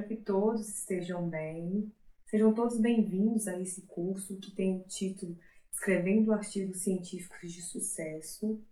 espero 0.00 0.08
que 0.08 0.16
todos 0.16 0.68
estejam 0.68 1.28
bem. 1.28 1.92
Sejam 2.26 2.54
todos 2.54 2.80
bem-vindos 2.80 3.46
a 3.46 3.60
esse 3.60 3.82
curso 3.86 4.38
que 4.38 4.50
tem 4.54 4.78
o 4.78 4.84
título 4.84 5.36
Escrevendo 5.70 6.32
Artigos 6.32 6.82
Científicos 6.82 7.52
de 7.52 7.60
Sucesso. 7.60 8.62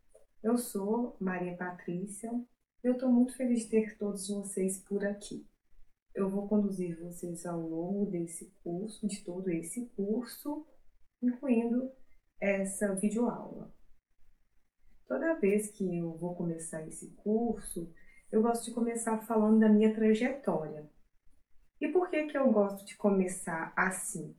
Eu 0.42 0.56
sou 0.56 1.16
Maria 1.20 1.56
Patrícia 1.56 2.30
e 2.82 2.86
eu 2.86 2.94
estou 2.94 3.10
muito 3.10 3.36
feliz 3.36 3.64
de 3.64 3.68
ter 3.68 3.98
todos 3.98 4.28
vocês 4.28 4.78
por 4.84 5.04
aqui. 5.04 5.46
Eu 6.14 6.30
vou 6.30 6.48
conduzir 6.48 6.98
vocês 6.98 7.44
ao 7.44 7.60
longo 7.60 8.06
desse 8.06 8.50
curso, 8.62 9.06
de 9.06 9.22
todo 9.22 9.50
esse 9.50 9.86
curso, 9.96 10.66
incluindo 11.22 11.90
essa 12.40 12.94
videoaula. 12.94 13.74
Toda 15.06 15.38
vez 15.38 15.70
que 15.70 15.98
eu 15.98 16.16
vou 16.16 16.34
começar 16.34 16.86
esse 16.86 17.10
curso, 17.16 17.92
eu 18.30 18.40
gosto 18.42 18.66
de 18.66 18.74
começar 18.74 19.18
falando 19.26 19.60
da 19.60 19.68
minha 19.68 19.94
trajetória. 19.94 20.88
E 21.80 21.88
por 21.88 22.10
que, 22.10 22.26
que 22.26 22.36
eu 22.36 22.50
gosto 22.50 22.84
de 22.84 22.96
começar 22.96 23.72
assim? 23.76 24.34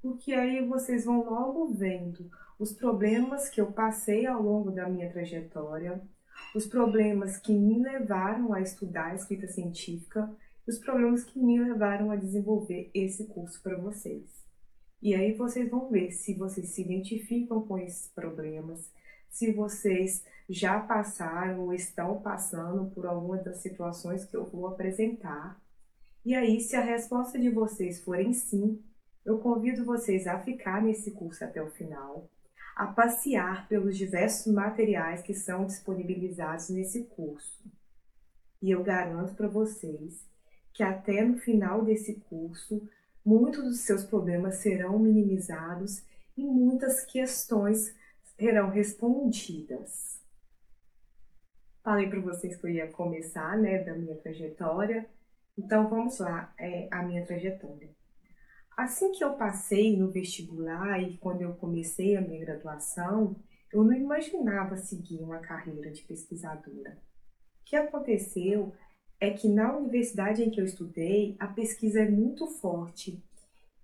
Porque 0.00 0.32
aí 0.32 0.66
vocês 0.66 1.04
vão 1.04 1.24
logo 1.24 1.72
vendo 1.72 2.30
os 2.58 2.72
problemas 2.72 3.48
que 3.48 3.60
eu 3.60 3.72
passei 3.72 4.26
ao 4.26 4.42
longo 4.42 4.70
da 4.70 4.88
minha 4.88 5.10
trajetória, 5.10 6.00
os 6.54 6.66
problemas 6.66 7.38
que 7.38 7.52
me 7.52 7.82
levaram 7.82 8.52
a 8.52 8.60
estudar 8.60 9.14
escrita 9.14 9.46
científica 9.46 10.28
os 10.66 10.78
problemas 10.78 11.24
que 11.24 11.38
me 11.38 11.58
levaram 11.58 12.10
a 12.10 12.16
desenvolver 12.16 12.90
esse 12.94 13.26
curso 13.26 13.60
para 13.62 13.76
vocês. 13.76 14.42
E 15.00 15.14
aí 15.14 15.32
vocês 15.32 15.68
vão 15.68 15.90
ver 15.90 16.12
se 16.12 16.34
vocês 16.34 16.68
se 16.68 16.82
identificam 16.82 17.66
com 17.66 17.76
esses 17.76 18.08
problemas, 18.08 18.90
se 19.28 19.50
vocês 19.50 20.24
já 20.48 20.78
passaram 20.78 21.60
ou 21.60 21.74
estão 21.74 22.20
passando 22.20 22.90
por 22.90 23.06
alguma 23.06 23.38
das 23.38 23.58
situações 23.58 24.24
que 24.24 24.36
eu 24.36 24.44
vou 24.44 24.66
apresentar. 24.68 25.60
E 26.24 26.34
aí, 26.34 26.60
se 26.60 26.76
a 26.76 26.80
resposta 26.80 27.38
de 27.38 27.50
vocês 27.50 28.00
forem 28.00 28.32
sim, 28.32 28.80
eu 29.24 29.38
convido 29.38 29.84
vocês 29.84 30.26
a 30.26 30.38
ficar 30.38 30.82
nesse 30.82 31.10
curso 31.10 31.44
até 31.44 31.62
o 31.62 31.70
final, 31.70 32.30
a 32.76 32.86
passear 32.86 33.68
pelos 33.68 33.96
diversos 33.96 34.52
materiais 34.52 35.22
que 35.22 35.34
são 35.34 35.66
disponibilizados 35.66 36.70
nesse 36.70 37.04
curso. 37.04 37.64
E 38.60 38.70
eu 38.70 38.82
garanto 38.84 39.34
para 39.34 39.48
vocês 39.48 40.24
que 40.72 40.82
até 40.82 41.22
no 41.24 41.38
final 41.38 41.84
desse 41.84 42.14
curso, 42.28 42.88
muitos 43.24 43.64
dos 43.64 43.80
seus 43.80 44.04
problemas 44.04 44.56
serão 44.56 44.98
minimizados 44.98 46.02
e 46.36 46.44
muitas 46.44 47.04
questões 47.04 47.94
serão 48.38 48.70
respondidas. 48.70 50.20
Falei 51.82 52.08
para 52.08 52.20
vocês 52.20 52.56
que 52.56 52.64
eu 52.64 52.70
ia 52.70 52.90
começar, 52.90 53.58
né, 53.58 53.82
da 53.82 53.94
minha 53.94 54.16
trajetória. 54.16 55.06
Então 55.56 55.88
vamos 55.88 56.18
lá, 56.18 56.52
é, 56.58 56.88
a 56.90 57.02
minha 57.02 57.24
trajetória. 57.24 57.90
Assim 58.76 59.12
que 59.12 59.22
eu 59.22 59.34
passei 59.34 59.96
no 59.96 60.10
vestibular 60.10 61.00
e 61.02 61.18
quando 61.18 61.42
eu 61.42 61.54
comecei 61.54 62.16
a 62.16 62.20
minha 62.22 62.40
graduação, 62.40 63.36
eu 63.72 63.84
não 63.84 63.92
imaginava 63.92 64.76
seguir 64.76 65.20
uma 65.20 65.38
carreira 65.38 65.90
de 65.90 66.02
pesquisadora. 66.02 66.98
O 67.60 67.64
que 67.64 67.76
aconteceu 67.76 68.72
é 69.20 69.30
que 69.30 69.48
na 69.48 69.76
universidade 69.76 70.42
em 70.42 70.50
que 70.50 70.60
eu 70.60 70.64
estudei, 70.64 71.36
a 71.38 71.46
pesquisa 71.46 72.00
é 72.00 72.10
muito 72.10 72.46
forte 72.46 73.22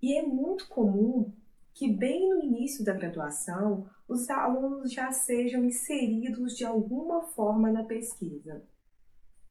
e 0.02 0.16
é 0.16 0.22
muito 0.22 0.69
comum 0.69 1.33
que 1.74 1.92
bem 1.92 2.28
no 2.28 2.42
início 2.42 2.84
da 2.84 2.92
graduação 2.92 3.89
os 4.08 4.28
alunos 4.30 4.92
já 4.92 5.12
sejam 5.12 5.64
inseridos 5.64 6.56
de 6.56 6.64
alguma 6.64 7.22
forma 7.22 7.70
na 7.70 7.84
pesquisa. 7.84 8.62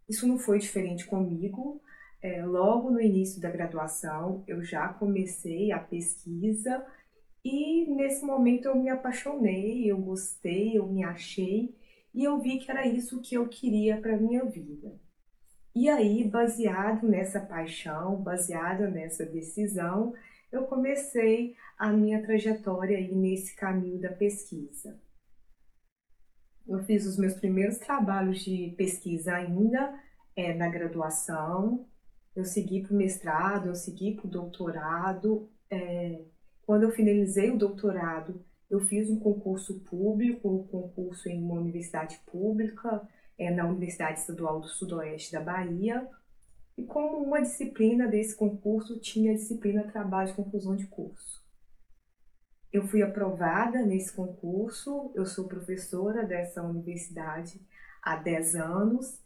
Isso 0.09 0.27
não 0.27 0.37
foi 0.37 0.59
diferente 0.59 1.05
comigo. 1.05 1.81
É, 2.21 2.43
logo 2.45 2.89
no 2.89 2.99
início 2.99 3.41
da 3.41 3.49
graduação, 3.49 4.43
eu 4.47 4.63
já 4.63 4.87
comecei 4.89 5.71
a 5.71 5.79
pesquisa 5.79 6.85
e 7.43 7.85
nesse 7.85 8.25
momento 8.25 8.67
eu 8.67 8.75
me 8.75 8.89
apaixonei, 8.89 9.89
eu 9.89 9.97
gostei, 9.97 10.77
eu 10.77 10.87
me 10.87 11.03
achei 11.03 11.75
e 12.13 12.23
eu 12.23 12.39
vi 12.39 12.59
que 12.59 12.71
era 12.71 12.87
isso 12.87 13.21
que 13.21 13.35
eu 13.35 13.47
queria 13.47 14.01
para 14.01 14.17
minha 14.17 14.43
vida. 14.43 14.99
E 15.75 15.87
aí, 15.89 16.27
baseado 16.27 17.07
nessa 17.07 17.39
paixão, 17.39 18.15
baseado 18.15 18.89
nessa 18.89 19.23
decisão, 19.23 20.13
eu 20.51 20.63
comecei 20.63 21.55
a 21.77 21.93
minha 21.93 22.21
trajetória 22.23 22.97
aí 22.97 23.13
nesse 23.13 23.55
caminho 23.55 24.01
da 24.01 24.09
pesquisa. 24.09 24.99
Eu 26.67 26.79
fiz 26.79 27.05
os 27.05 27.17
meus 27.17 27.35
primeiros 27.35 27.77
trabalhos 27.77 28.43
de 28.43 28.73
pesquisa 28.75 29.35
ainda 29.35 30.01
é, 30.35 30.53
na 30.53 30.67
graduação, 30.67 31.87
eu 32.37 32.45
segui 32.45 32.83
para 32.83 32.93
o 32.93 32.95
mestrado, 32.97 33.67
eu 33.67 33.73
segui 33.73 34.13
para 34.13 34.27
o 34.27 34.29
doutorado. 34.29 35.49
É, 35.71 36.21
quando 36.67 36.83
eu 36.83 36.91
finalizei 36.91 37.49
o 37.49 37.57
doutorado, 37.57 38.45
eu 38.69 38.79
fiz 38.79 39.09
um 39.09 39.19
concurso 39.19 39.79
público, 39.79 40.47
um 40.47 40.67
concurso 40.67 41.27
em 41.27 41.41
uma 41.41 41.59
universidade 41.59 42.21
pública, 42.27 43.01
é, 43.39 43.49
na 43.49 43.65
Universidade 43.65 44.19
Estadual 44.19 44.59
do 44.59 44.67
Sudoeste 44.67 45.31
da 45.31 45.41
Bahia, 45.41 46.07
e 46.77 46.83
como 46.83 47.17
uma 47.17 47.41
disciplina 47.41 48.07
desse 48.07 48.35
concurso 48.35 48.99
tinha 48.99 49.31
a 49.31 49.35
disciplina 49.35 49.91
Trabalho 49.91 50.27
de 50.27 50.35
Conclusão 50.35 50.75
de 50.75 50.85
Curso. 50.85 51.43
Eu 52.71 52.87
fui 52.87 53.01
aprovada 53.01 53.81
nesse 53.83 54.15
concurso, 54.15 55.11
eu 55.15 55.25
sou 55.25 55.47
professora 55.47 56.23
dessa 56.23 56.61
universidade 56.61 57.59
há 57.99 58.15
10 58.15 58.55
anos 58.57 59.25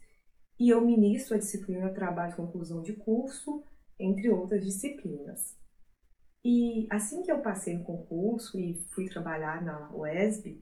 e 0.58 0.68
eu 0.68 0.80
ministro 0.80 1.34
a 1.34 1.38
disciplina 1.38 1.92
Trabalho 1.92 2.30
de 2.30 2.36
Conclusão 2.36 2.82
de 2.82 2.92
Curso, 2.92 3.62
entre 3.98 4.30
outras 4.30 4.64
disciplinas. 4.64 5.56
E 6.44 6.86
assim 6.90 7.22
que 7.22 7.30
eu 7.30 7.40
passei 7.40 7.76
no 7.76 7.84
concurso 7.84 8.58
e 8.58 8.74
fui 8.90 9.08
trabalhar 9.08 9.62
na 9.62 9.90
UESB, 9.94 10.60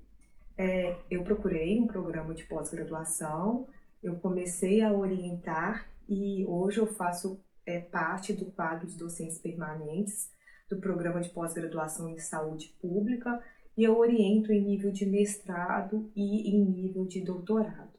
é, 0.56 0.94
eu 1.10 1.24
procurei 1.24 1.80
um 1.80 1.86
programa 1.86 2.34
de 2.34 2.44
pós-graduação, 2.44 3.66
eu 4.02 4.16
comecei 4.16 4.82
a 4.82 4.92
orientar 4.92 5.90
e 6.08 6.44
hoje 6.46 6.78
eu 6.78 6.86
faço 6.86 7.42
é, 7.64 7.80
parte 7.80 8.32
do 8.32 8.46
quadro 8.46 8.86
de 8.86 8.96
docentes 8.96 9.38
permanentes 9.38 10.30
do 10.68 10.78
programa 10.78 11.20
de 11.20 11.30
pós-graduação 11.30 12.08
em 12.08 12.18
saúde 12.18 12.76
pública 12.80 13.42
e 13.76 13.84
eu 13.84 13.96
oriento 13.96 14.52
em 14.52 14.62
nível 14.62 14.92
de 14.92 15.06
mestrado 15.06 16.10
e 16.14 16.50
em 16.54 16.64
nível 16.64 17.06
de 17.06 17.22
doutorado. 17.22 17.89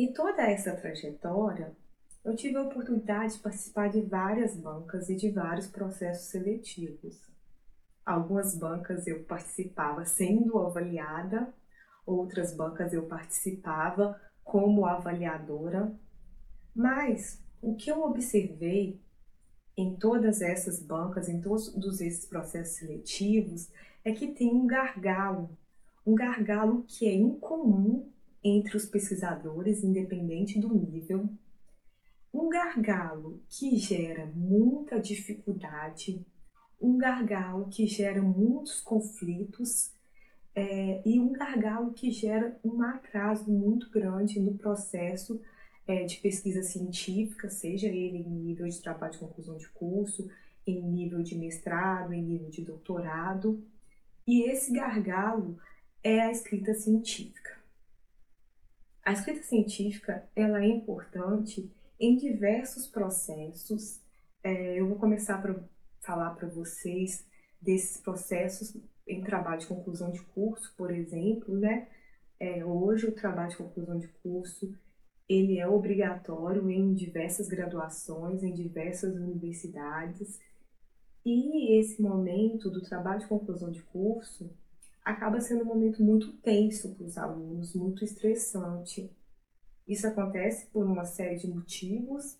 E 0.00 0.14
toda 0.14 0.50
essa 0.50 0.74
trajetória, 0.74 1.76
eu 2.24 2.34
tive 2.34 2.56
a 2.56 2.62
oportunidade 2.62 3.34
de 3.34 3.40
participar 3.40 3.90
de 3.90 4.00
várias 4.00 4.56
bancas 4.56 5.10
e 5.10 5.14
de 5.14 5.28
vários 5.28 5.66
processos 5.66 6.30
seletivos. 6.30 7.20
Algumas 8.02 8.56
bancas 8.56 9.06
eu 9.06 9.22
participava 9.24 10.06
sendo 10.06 10.58
avaliada, 10.58 11.52
outras 12.06 12.56
bancas 12.56 12.94
eu 12.94 13.02
participava 13.02 14.18
como 14.42 14.86
avaliadora, 14.86 15.94
mas 16.74 17.38
o 17.60 17.74
que 17.74 17.90
eu 17.90 18.02
observei 18.02 18.98
em 19.76 19.96
todas 19.96 20.40
essas 20.40 20.82
bancas, 20.82 21.28
em 21.28 21.42
todos 21.42 22.00
esses 22.00 22.24
processos 22.24 22.76
seletivos, 22.76 23.70
é 24.02 24.12
que 24.12 24.28
tem 24.28 24.50
um 24.50 24.66
gargalo, 24.66 25.50
um 26.06 26.14
gargalo 26.14 26.84
que 26.88 27.06
é 27.06 27.12
incomum 27.12 28.10
entre 28.42 28.76
os 28.76 28.86
pesquisadores, 28.86 29.84
independente 29.84 30.58
do 30.58 30.74
nível, 30.74 31.28
um 32.32 32.48
gargalo 32.48 33.42
que 33.48 33.76
gera 33.76 34.26
muita 34.26 35.00
dificuldade, 35.00 36.24
um 36.80 36.96
gargalo 36.96 37.68
que 37.68 37.86
gera 37.86 38.22
muitos 38.22 38.80
conflitos 38.80 39.92
é, 40.54 41.02
e 41.04 41.20
um 41.20 41.32
gargalo 41.32 41.92
que 41.92 42.10
gera 42.10 42.58
um 42.64 42.82
atraso 42.82 43.50
muito 43.50 43.90
grande 43.90 44.40
no 44.40 44.56
processo 44.56 45.40
é, 45.86 46.04
de 46.04 46.16
pesquisa 46.18 46.62
científica, 46.62 47.48
seja 47.50 47.88
ele 47.88 48.18
em 48.18 48.28
nível 48.28 48.68
de 48.68 48.80
trabalho 48.80 49.12
de 49.12 49.18
conclusão 49.18 49.56
de 49.56 49.68
curso, 49.70 50.30
em 50.66 50.82
nível 50.82 51.22
de 51.22 51.36
mestrado, 51.36 52.12
em 52.12 52.22
nível 52.22 52.48
de 52.48 52.62
doutorado. 52.62 53.62
E 54.26 54.48
esse 54.48 54.72
gargalo 54.72 55.58
é 56.02 56.20
a 56.20 56.30
escrita 56.30 56.74
científica. 56.74 57.59
A 59.10 59.12
escrita 59.12 59.42
científica 59.42 60.22
ela 60.36 60.62
é 60.62 60.68
importante 60.68 61.68
em 61.98 62.16
diversos 62.16 62.86
processos. 62.86 64.00
É, 64.40 64.78
eu 64.78 64.86
vou 64.86 64.98
começar 64.98 65.34
a 65.34 65.54
falar 65.98 66.30
para 66.36 66.46
vocês 66.46 67.26
desses 67.60 68.00
processos 68.00 68.76
em 69.08 69.20
trabalho 69.20 69.58
de 69.58 69.66
conclusão 69.66 70.12
de 70.12 70.22
curso, 70.22 70.72
por 70.76 70.92
exemplo, 70.92 71.56
né? 71.56 71.88
É, 72.38 72.64
hoje 72.64 73.08
o 73.08 73.12
trabalho 73.12 73.50
de 73.50 73.56
conclusão 73.56 73.98
de 73.98 74.06
curso 74.22 74.72
ele 75.28 75.58
é 75.58 75.66
obrigatório 75.66 76.70
em 76.70 76.94
diversas 76.94 77.48
graduações, 77.48 78.44
em 78.44 78.54
diversas 78.54 79.16
universidades. 79.16 80.38
E 81.26 81.80
esse 81.80 82.00
momento 82.00 82.70
do 82.70 82.80
trabalho 82.80 83.18
de 83.18 83.26
conclusão 83.26 83.72
de 83.72 83.82
curso 83.82 84.48
acaba 85.04 85.40
sendo 85.40 85.62
um 85.62 85.66
momento 85.66 86.02
muito 86.02 86.32
tenso 86.38 86.94
para 86.94 87.04
os 87.04 87.18
alunos, 87.18 87.74
muito 87.74 88.04
estressante. 88.04 89.10
Isso 89.86 90.06
acontece 90.06 90.66
por 90.66 90.84
uma 90.86 91.04
série 91.04 91.36
de 91.36 91.48
motivos. 91.48 92.38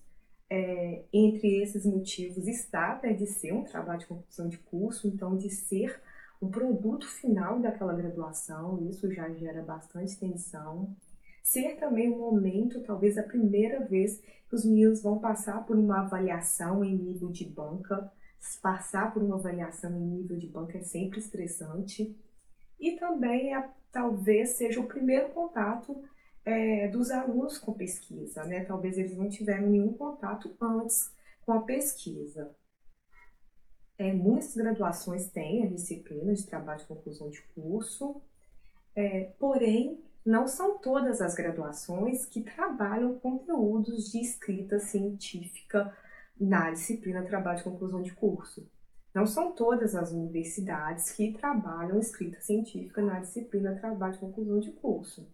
É, 0.49 1.05
entre 1.13 1.63
esses 1.63 1.85
motivos 1.85 2.49
está 2.49 2.93
até 2.93 3.13
de 3.13 3.27
ser 3.27 3.53
um 3.53 3.63
trabalho 3.63 4.01
de 4.01 4.07
conclusão 4.07 4.49
de 4.49 4.59
curso, 4.59 5.07
então 5.07 5.37
de 5.37 5.49
ser 5.49 6.01
um 6.43 6.49
produto 6.49 7.07
final 7.07 7.61
daquela 7.61 7.93
graduação, 7.93 8.89
isso 8.89 9.13
já 9.13 9.29
gera 9.35 9.63
bastante 9.63 10.19
tensão. 10.19 10.97
Ser 11.43 11.77
também 11.77 12.11
um 12.11 12.19
momento, 12.19 12.81
talvez 12.83 13.19
a 13.19 13.23
primeira 13.23 13.85
vez 13.85 14.21
que 14.49 14.55
os 14.55 14.65
meninos 14.65 15.03
vão 15.03 15.19
passar 15.19 15.65
por 15.67 15.77
uma 15.77 16.01
avaliação 16.01 16.85
em 16.85 16.97
nível 16.97 17.29
de 17.31 17.45
banca. 17.45 18.11
Passar 18.63 19.13
por 19.13 19.23
uma 19.23 19.37
avaliação 19.37 19.91
em 19.93 20.05
nível 20.05 20.39
de 20.39 20.47
banca 20.47 20.79
é 20.79 20.83
sempre 20.83 21.19
estressante. 21.19 22.17
E 22.81 22.97
também 22.97 23.55
é, 23.55 23.69
talvez 23.93 24.51
seja 24.51 24.81
o 24.81 24.87
primeiro 24.87 25.29
contato 25.29 26.03
é, 26.45 26.89
dos 26.89 27.11
alunos 27.11 27.59
com 27.59 27.73
pesquisa, 27.75 28.45
né? 28.45 28.65
Talvez 28.65 28.97
eles 28.97 29.17
não 29.17 29.29
tiveram 29.29 29.69
nenhum 29.69 29.93
contato 29.93 30.57
antes 30.61 31.13
com 31.45 31.53
a 31.53 31.63
pesquisa. 31.63 32.51
É, 33.99 34.13
muitas 34.13 34.57
graduações 34.57 35.29
têm 35.29 35.65
a 35.65 35.69
disciplina 35.69 36.33
de 36.33 36.47
trabalho 36.47 36.81
de 36.81 36.87
conclusão 36.87 37.29
de 37.29 37.43
curso, 37.55 38.23
é, 38.97 39.25
porém, 39.39 40.03
não 40.25 40.47
são 40.49 40.79
todas 40.79 41.21
as 41.21 41.35
graduações 41.35 42.25
que 42.25 42.43
trabalham 42.43 43.19
conteúdos 43.19 44.11
de 44.11 44.21
escrita 44.21 44.79
científica 44.79 45.95
na 46.39 46.71
disciplina 46.71 47.23
trabalho 47.25 47.59
de 47.59 47.65
conclusão 47.65 48.01
de 48.03 48.13
curso. 48.13 48.67
Não 49.15 49.27
são 49.27 49.53
todas 49.53 49.95
as 49.95 50.13
universidades 50.13 51.11
que 51.13 51.33
trabalham 51.33 51.99
escrita 51.99 52.41
científica 52.41 53.03
na 53.03 53.19
disciplina 53.21 53.75
trabalho 53.75 54.13
de 54.13 54.21
conclusão 54.21 54.61
de 54.61 54.71
curso. 54.73 55.29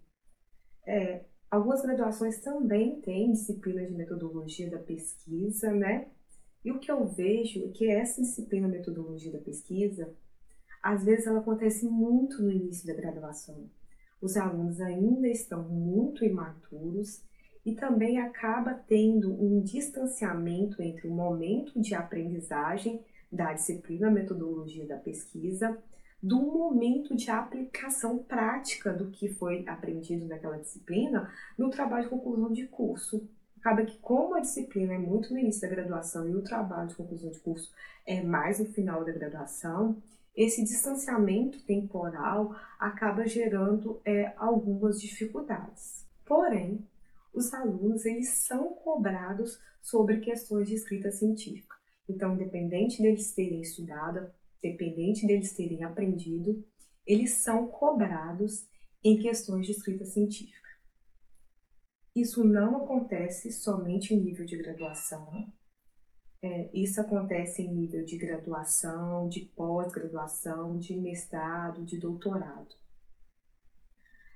É, 0.87 1.25
algumas 1.50 1.82
graduações 1.82 2.40
também 2.40 3.00
têm 3.00 3.32
disciplina 3.32 3.84
de 3.84 3.93
metodologia 3.93 4.70
da 4.70 4.78
pesquisa, 4.78 5.70
né? 5.73 6.08
E 6.64 6.73
o 6.73 6.78
que 6.78 6.90
eu 6.90 7.06
vejo 7.06 7.64
é 7.64 7.69
que 7.69 7.88
essa 7.88 8.20
disciplina 8.20 8.67
metodologia 8.67 9.31
da 9.31 9.38
pesquisa, 9.38 10.12
às 10.82 11.05
vezes 11.05 11.26
ela 11.26 11.40
acontece 11.40 11.87
muito 11.87 12.43
no 12.43 12.50
início 12.50 12.87
da 12.87 12.94
graduação. 12.94 13.69
Os 14.20 14.37
alunos 14.37 14.81
ainda 14.81 15.28
estão 15.28 15.62
muito 15.69 16.25
imaturos 16.25 17.23
e 17.64 17.75
também 17.75 18.19
acaba 18.19 18.73
tendo 18.73 19.32
um 19.32 19.61
distanciamento 19.61 20.81
entre 20.82 21.06
o 21.06 21.12
momento 21.12 21.78
de 21.81 21.94
aprendizagem 21.94 23.05
da 23.31 23.52
disciplina 23.52 24.11
metodologia 24.11 24.87
da 24.87 24.96
pesquisa 24.96 25.76
do 26.23 26.40
momento 26.40 27.14
de 27.14 27.31
aplicação 27.31 28.19
prática 28.19 28.93
do 28.93 29.11
que 29.11 29.28
foi 29.28 29.64
aprendido 29.69 30.26
naquela 30.26 30.58
disciplina 30.58 31.31
no 31.56 31.70
trabalho 31.70 32.05
de 32.05 32.11
conclusão 32.11 32.52
de 32.52 32.67
curso. 32.67 33.28
Acaba 33.58 33.84
que, 33.84 33.99
como 33.99 34.34
a 34.34 34.40
disciplina 34.40 34.94
é 34.94 34.99
muito 34.99 35.32
no 35.32 35.38
início 35.38 35.62
da 35.62 35.69
graduação 35.69 36.28
e 36.28 36.34
o 36.34 36.43
trabalho 36.43 36.88
de 36.88 36.94
conclusão 36.94 37.31
de 37.31 37.38
curso 37.40 37.73
é 38.06 38.23
mais 38.23 38.58
no 38.58 38.67
final 38.67 39.05
da 39.05 39.12
graduação, 39.12 40.02
esse 40.37 40.62
distanciamento 40.62 41.62
temporal 41.62 42.55
acaba 42.78 43.26
gerando 43.26 44.00
é, 44.05 44.32
algumas 44.37 45.00
dificuldades. 45.00 46.05
Porém, 46.25 46.87
os 47.32 47.52
alunos 47.55 48.05
eles 48.05 48.28
são 48.28 48.75
cobrados 48.75 49.61
sobre 49.82 50.20
questões 50.20 50.69
de 50.69 50.75
escrita 50.75 51.11
científica. 51.11 51.75
Então, 52.08 52.35
independente 52.35 53.03
deles 53.03 53.35
terem 53.35 53.61
estudado, 53.61 54.31
independente 54.62 55.26
deles 55.26 55.53
terem 55.55 55.85
aprendido, 55.85 56.64
eles 57.06 57.32
são 57.32 57.69
cobrados 57.69 58.67
em 59.03 59.19
questões 59.19 59.67
de 59.67 59.73
escrita 59.73 60.05
científica. 60.05 60.67
Isso 62.14 62.43
não 62.43 62.85
acontece 62.85 63.53
somente 63.53 64.14
em 64.14 64.20
nível 64.20 64.47
de 64.47 64.56
graduação, 64.56 65.53
é, 66.43 66.70
isso 66.73 67.00
acontece 67.00 67.62
em 67.62 67.73
nível 67.73 68.05
de 68.05 68.17
graduação, 68.17 69.29
de 69.29 69.41
pós-graduação, 69.56 70.79
de 70.79 70.94
mestrado, 70.97 71.85
de 71.85 71.99
doutorado. 71.99 72.75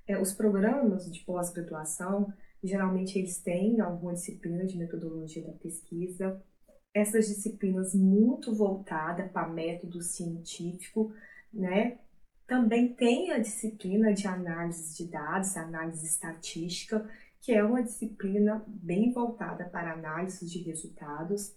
É, 0.06 0.20
os 0.20 0.32
programas 0.32 1.10
de 1.10 1.20
pós-graduação, 1.24 2.32
geralmente 2.64 3.18
eles 3.18 3.38
têm 3.40 3.80
alguma 3.80 4.14
disciplina 4.14 4.66
de 4.66 4.76
metodologia 4.76 5.46
da 5.46 5.52
pesquisa, 5.52 6.42
essas 6.92 7.28
disciplinas 7.28 7.94
muito 7.94 8.54
voltadas 8.54 9.30
para 9.30 9.48
método 9.48 10.02
científico, 10.02 11.12
né? 11.52 11.98
Também 12.46 12.92
tem 12.92 13.30
a 13.30 13.38
disciplina 13.38 14.12
de 14.12 14.26
análise 14.26 14.96
de 14.96 15.08
dados, 15.08 15.56
análise 15.56 16.04
estatística, 16.04 17.08
que 17.40 17.52
é 17.52 17.62
uma 17.62 17.82
disciplina 17.82 18.64
bem 18.66 19.12
voltada 19.12 19.64
para 19.66 19.92
análise 19.92 20.44
de 20.46 20.58
resultados, 20.62 21.54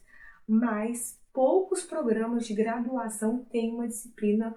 mas 0.47 1.19
poucos 1.33 1.83
programas 1.83 2.45
de 2.45 2.53
graduação 2.53 3.43
têm 3.45 3.73
uma 3.73 3.87
disciplina 3.87 4.55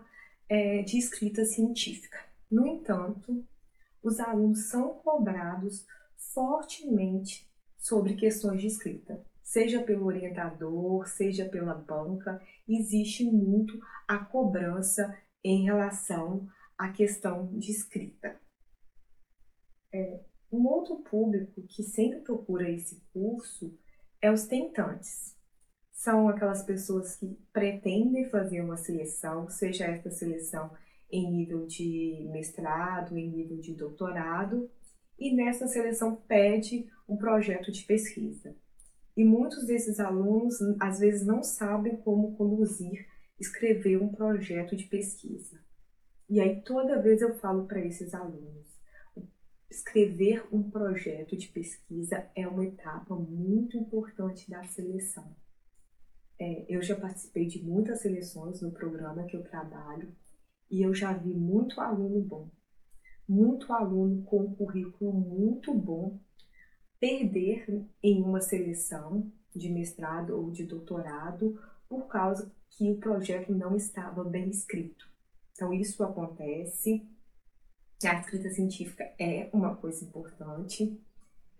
é, 0.48 0.82
de 0.82 0.98
escrita 0.98 1.44
científica. 1.44 2.18
No 2.50 2.66
entanto, 2.66 3.42
os 4.02 4.20
alunos 4.20 4.68
são 4.68 4.94
cobrados 4.96 5.86
fortemente 6.16 7.50
sobre 7.78 8.14
questões 8.14 8.60
de 8.60 8.66
escrita 8.66 9.24
seja 9.46 9.80
pelo 9.80 10.06
orientador, 10.06 11.06
seja 11.06 11.48
pela 11.48 11.72
banca, 11.72 12.42
existe 12.68 13.24
muito 13.24 13.80
a 14.08 14.18
cobrança 14.18 15.16
em 15.42 15.62
relação 15.62 16.48
à 16.76 16.90
questão 16.90 17.56
de 17.56 17.70
escrita. 17.70 18.40
É, 19.94 20.20
um 20.50 20.66
outro 20.66 20.96
público 20.96 21.62
que 21.62 21.84
sempre 21.84 22.22
procura 22.22 22.68
esse 22.68 23.00
curso 23.12 23.72
é 24.20 24.32
os 24.32 24.46
tentantes. 24.48 25.36
São 25.92 26.28
aquelas 26.28 26.64
pessoas 26.64 27.14
que 27.14 27.38
pretendem 27.52 28.28
fazer 28.28 28.60
uma 28.60 28.76
seleção, 28.76 29.48
seja 29.48 29.84
esta 29.84 30.10
seleção 30.10 30.72
em 31.08 31.30
nível 31.30 31.66
de 31.66 32.26
mestrado, 32.32 33.16
em 33.16 33.30
nível 33.30 33.58
de 33.58 33.74
doutorado, 33.74 34.68
e 35.16 35.32
nessa 35.32 35.68
seleção 35.68 36.16
pede 36.16 36.90
um 37.08 37.16
projeto 37.16 37.70
de 37.70 37.84
pesquisa. 37.84 38.56
E 39.16 39.24
muitos 39.24 39.64
desses 39.66 39.98
alunos, 39.98 40.58
às 40.78 40.98
vezes, 40.98 41.26
não 41.26 41.42
sabem 41.42 41.96
como 41.96 42.36
conduzir, 42.36 43.06
escrever 43.40 43.96
um 43.96 44.08
projeto 44.08 44.76
de 44.76 44.84
pesquisa. 44.84 45.58
E 46.28 46.40
aí, 46.40 46.60
toda 46.62 47.00
vez 47.00 47.22
eu 47.22 47.34
falo 47.38 47.66
para 47.66 47.80
esses 47.80 48.12
alunos: 48.12 48.66
escrever 49.70 50.46
um 50.52 50.70
projeto 50.70 51.36
de 51.36 51.48
pesquisa 51.48 52.28
é 52.34 52.46
uma 52.46 52.66
etapa 52.66 53.14
muito 53.16 53.76
importante 53.76 54.50
da 54.50 54.62
seleção. 54.64 55.34
É, 56.38 56.66
eu 56.68 56.82
já 56.82 56.94
participei 56.94 57.46
de 57.46 57.64
muitas 57.64 58.00
seleções 58.00 58.60
no 58.60 58.70
programa 58.70 59.24
que 59.24 59.34
eu 59.34 59.42
trabalho 59.42 60.14
e 60.70 60.82
eu 60.82 60.92
já 60.92 61.14
vi 61.14 61.32
muito 61.32 61.80
aluno 61.80 62.20
bom, 62.20 62.50
muito 63.26 63.72
aluno 63.72 64.22
com 64.24 64.40
um 64.40 64.54
currículo 64.54 65.12
muito 65.12 65.72
bom 65.72 66.20
perder 67.06 67.86
em 68.02 68.20
uma 68.20 68.40
seleção 68.40 69.30
de 69.54 69.70
mestrado 69.70 70.36
ou 70.36 70.50
de 70.50 70.64
doutorado 70.64 71.56
por 71.88 72.08
causa 72.08 72.50
que 72.70 72.90
o 72.90 72.96
projeto 72.96 73.52
não 73.52 73.76
estava 73.76 74.24
bem 74.24 74.50
escrito. 74.50 75.08
Então, 75.52 75.72
isso 75.72 76.02
acontece. 76.02 77.06
A 78.04 78.18
escrita 78.18 78.50
científica 78.50 79.08
é 79.20 79.48
uma 79.52 79.76
coisa 79.76 80.04
importante. 80.04 81.00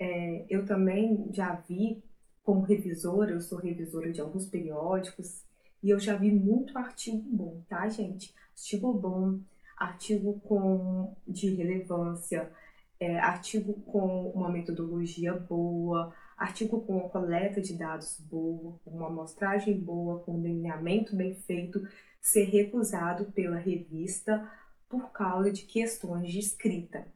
É, 0.00 0.45
eu 0.50 0.67
também 0.67 1.29
já 1.33 1.55
vi, 1.55 2.03
como 2.43 2.62
revisora, 2.62 3.31
eu 3.31 3.41
sou 3.41 3.59
revisora 3.59 4.11
de 4.11 4.21
alguns 4.21 4.47
periódicos, 4.47 5.45
e 5.81 5.91
eu 5.91 6.00
já 6.00 6.17
vi 6.17 6.33
muito 6.33 6.76
artigo 6.76 7.23
bom, 7.23 7.62
tá, 7.69 7.88
gente? 7.88 8.35
Artigo 8.50 8.93
bom, 8.93 9.38
artigo 9.76 10.41
com, 10.41 11.15
de 11.26 11.55
relevância, 11.55 12.50
é, 12.99 13.19
artigo 13.19 13.75
com 13.83 14.31
uma 14.31 14.50
metodologia 14.50 15.35
boa, 15.35 16.15
artigo 16.37 16.81
com 16.81 16.99
uma 16.99 17.09
coleta 17.09 17.61
de 17.61 17.76
dados 17.76 18.21
boa, 18.21 18.79
uma 18.87 19.09
amostragem 19.09 19.79
boa, 19.79 20.21
com 20.21 20.37
um 20.37 20.43
delineamento 20.43 21.15
bem 21.15 21.35
feito, 21.35 21.87
ser 22.21 22.45
recusado 22.45 23.26
pela 23.33 23.57
revista 23.57 24.50
por 24.88 25.11
causa 25.12 25.50
de 25.50 25.62
questões 25.62 26.31
de 26.31 26.38
escrita. 26.38 27.07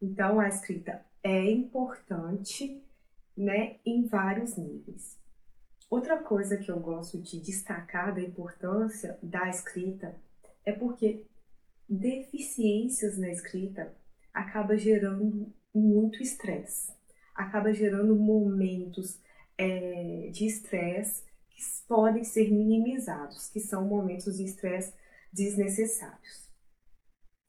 Então, 0.00 0.40
a 0.40 0.48
escrita 0.48 1.04
é 1.22 1.50
importante 1.50 2.82
né, 3.36 3.76
em 3.84 4.06
vários 4.06 4.56
níveis. 4.56 5.18
Outra 5.88 6.18
coisa 6.18 6.56
que 6.56 6.70
eu 6.70 6.80
gosto 6.80 7.20
de 7.20 7.40
destacar 7.40 8.14
da 8.14 8.20
importância 8.20 9.18
da 9.22 9.48
escrita 9.48 10.16
é 10.64 10.72
porque 10.72 11.24
deficiências 11.88 13.16
na 13.16 13.30
escrita 13.30 13.94
acaba 14.36 14.76
gerando 14.76 15.50
muito 15.74 16.22
estresse, 16.22 16.92
acaba 17.34 17.72
gerando 17.72 18.14
momentos 18.14 19.18
é, 19.56 20.28
de 20.30 20.44
estresse 20.44 21.24
que 21.48 21.62
podem 21.88 22.22
ser 22.22 22.52
minimizados, 22.52 23.48
que 23.48 23.58
são 23.58 23.86
momentos 23.86 24.36
de 24.36 24.44
estresse 24.44 24.92
desnecessários. 25.32 26.50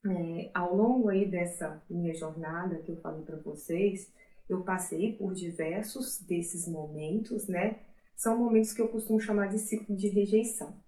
É, 0.06 0.50
ao 0.54 0.74
longo 0.74 1.10
aí 1.10 1.30
dessa 1.30 1.82
minha 1.90 2.14
jornada 2.14 2.80
que 2.80 2.90
eu 2.90 2.96
falei 3.02 3.22
para 3.22 3.36
vocês, 3.36 4.10
eu 4.48 4.64
passei 4.64 5.12
por 5.12 5.34
diversos 5.34 6.22
desses 6.22 6.66
momentos, 6.66 7.46
né? 7.48 7.80
São 8.16 8.38
momentos 8.38 8.72
que 8.72 8.80
eu 8.80 8.88
costumo 8.88 9.20
chamar 9.20 9.48
de 9.48 9.58
ciclo 9.58 9.94
de 9.94 10.08
rejeição. 10.08 10.82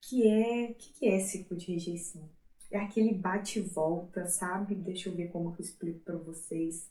Que 0.00 0.26
é, 0.26 0.72
que 0.74 1.06
é 1.06 1.20
ciclo 1.20 1.56
de 1.58 1.72
rejeição? 1.72 2.33
É 2.74 2.80
aquele 2.80 3.14
bate 3.14 3.60
e 3.60 3.62
volta, 3.62 4.26
sabe? 4.26 4.74
Deixa 4.74 5.08
eu 5.08 5.14
ver 5.14 5.28
como 5.28 5.50
eu 5.50 5.60
explico 5.60 6.00
para 6.00 6.16
vocês. 6.16 6.90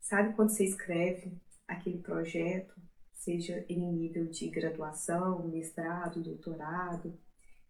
Sabe 0.00 0.32
quando 0.32 0.48
você 0.48 0.64
escreve 0.64 1.30
aquele 1.68 1.98
projeto, 1.98 2.74
seja 3.12 3.66
em 3.68 3.80
nível 3.92 4.24
de 4.24 4.48
graduação, 4.48 5.46
mestrado, 5.46 6.22
doutorado, 6.22 7.12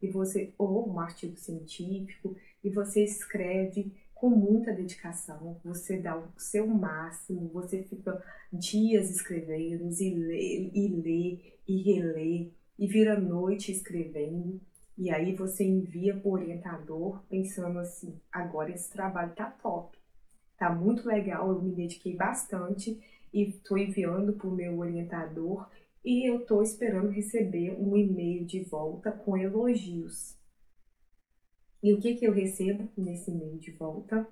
e 0.00 0.08
você 0.08 0.54
ou 0.56 0.88
um 0.88 1.00
artigo 1.00 1.36
científico, 1.36 2.36
e 2.62 2.70
você 2.70 3.02
escreve 3.02 3.92
com 4.14 4.30
muita 4.30 4.72
dedicação, 4.72 5.60
você 5.64 5.98
dá 5.98 6.16
o 6.16 6.28
seu 6.38 6.68
máximo, 6.68 7.48
você 7.48 7.82
fica 7.82 8.24
dias 8.52 9.10
escrevendo 9.10 9.90
e 10.00 10.14
lê, 10.14 10.70
e 10.72 10.88
lê, 10.88 11.58
e 11.66 11.82
relê, 11.82 12.52
e 12.78 12.86
vira 12.86 13.18
noite 13.18 13.72
escrevendo, 13.72 14.60
e 14.96 15.10
aí 15.10 15.34
você 15.34 15.64
envia 15.64 16.16
para 16.16 16.28
o 16.28 16.32
orientador 16.32 17.22
pensando 17.28 17.78
assim, 17.78 18.20
agora 18.30 18.70
esse 18.70 18.90
trabalho 18.90 19.34
tá 19.34 19.50
top, 19.50 19.98
tá 20.56 20.72
muito 20.72 21.06
legal, 21.06 21.48
eu 21.48 21.60
me 21.60 21.72
dediquei 21.72 22.14
bastante 22.14 23.00
e 23.32 23.42
estou 23.42 23.76
enviando 23.76 24.34
para 24.34 24.46
o 24.46 24.54
meu 24.54 24.78
orientador 24.78 25.68
e 26.04 26.28
eu 26.28 26.40
estou 26.40 26.62
esperando 26.62 27.08
receber 27.08 27.72
um 27.72 27.96
e-mail 27.96 28.44
de 28.44 28.62
volta 28.62 29.10
com 29.10 29.36
elogios. 29.36 30.38
E 31.82 31.92
o 31.92 32.00
que, 32.00 32.14
que 32.14 32.26
eu 32.26 32.32
recebo 32.32 32.88
nesse 32.96 33.30
e-mail 33.30 33.58
de 33.58 33.72
volta? 33.72 34.26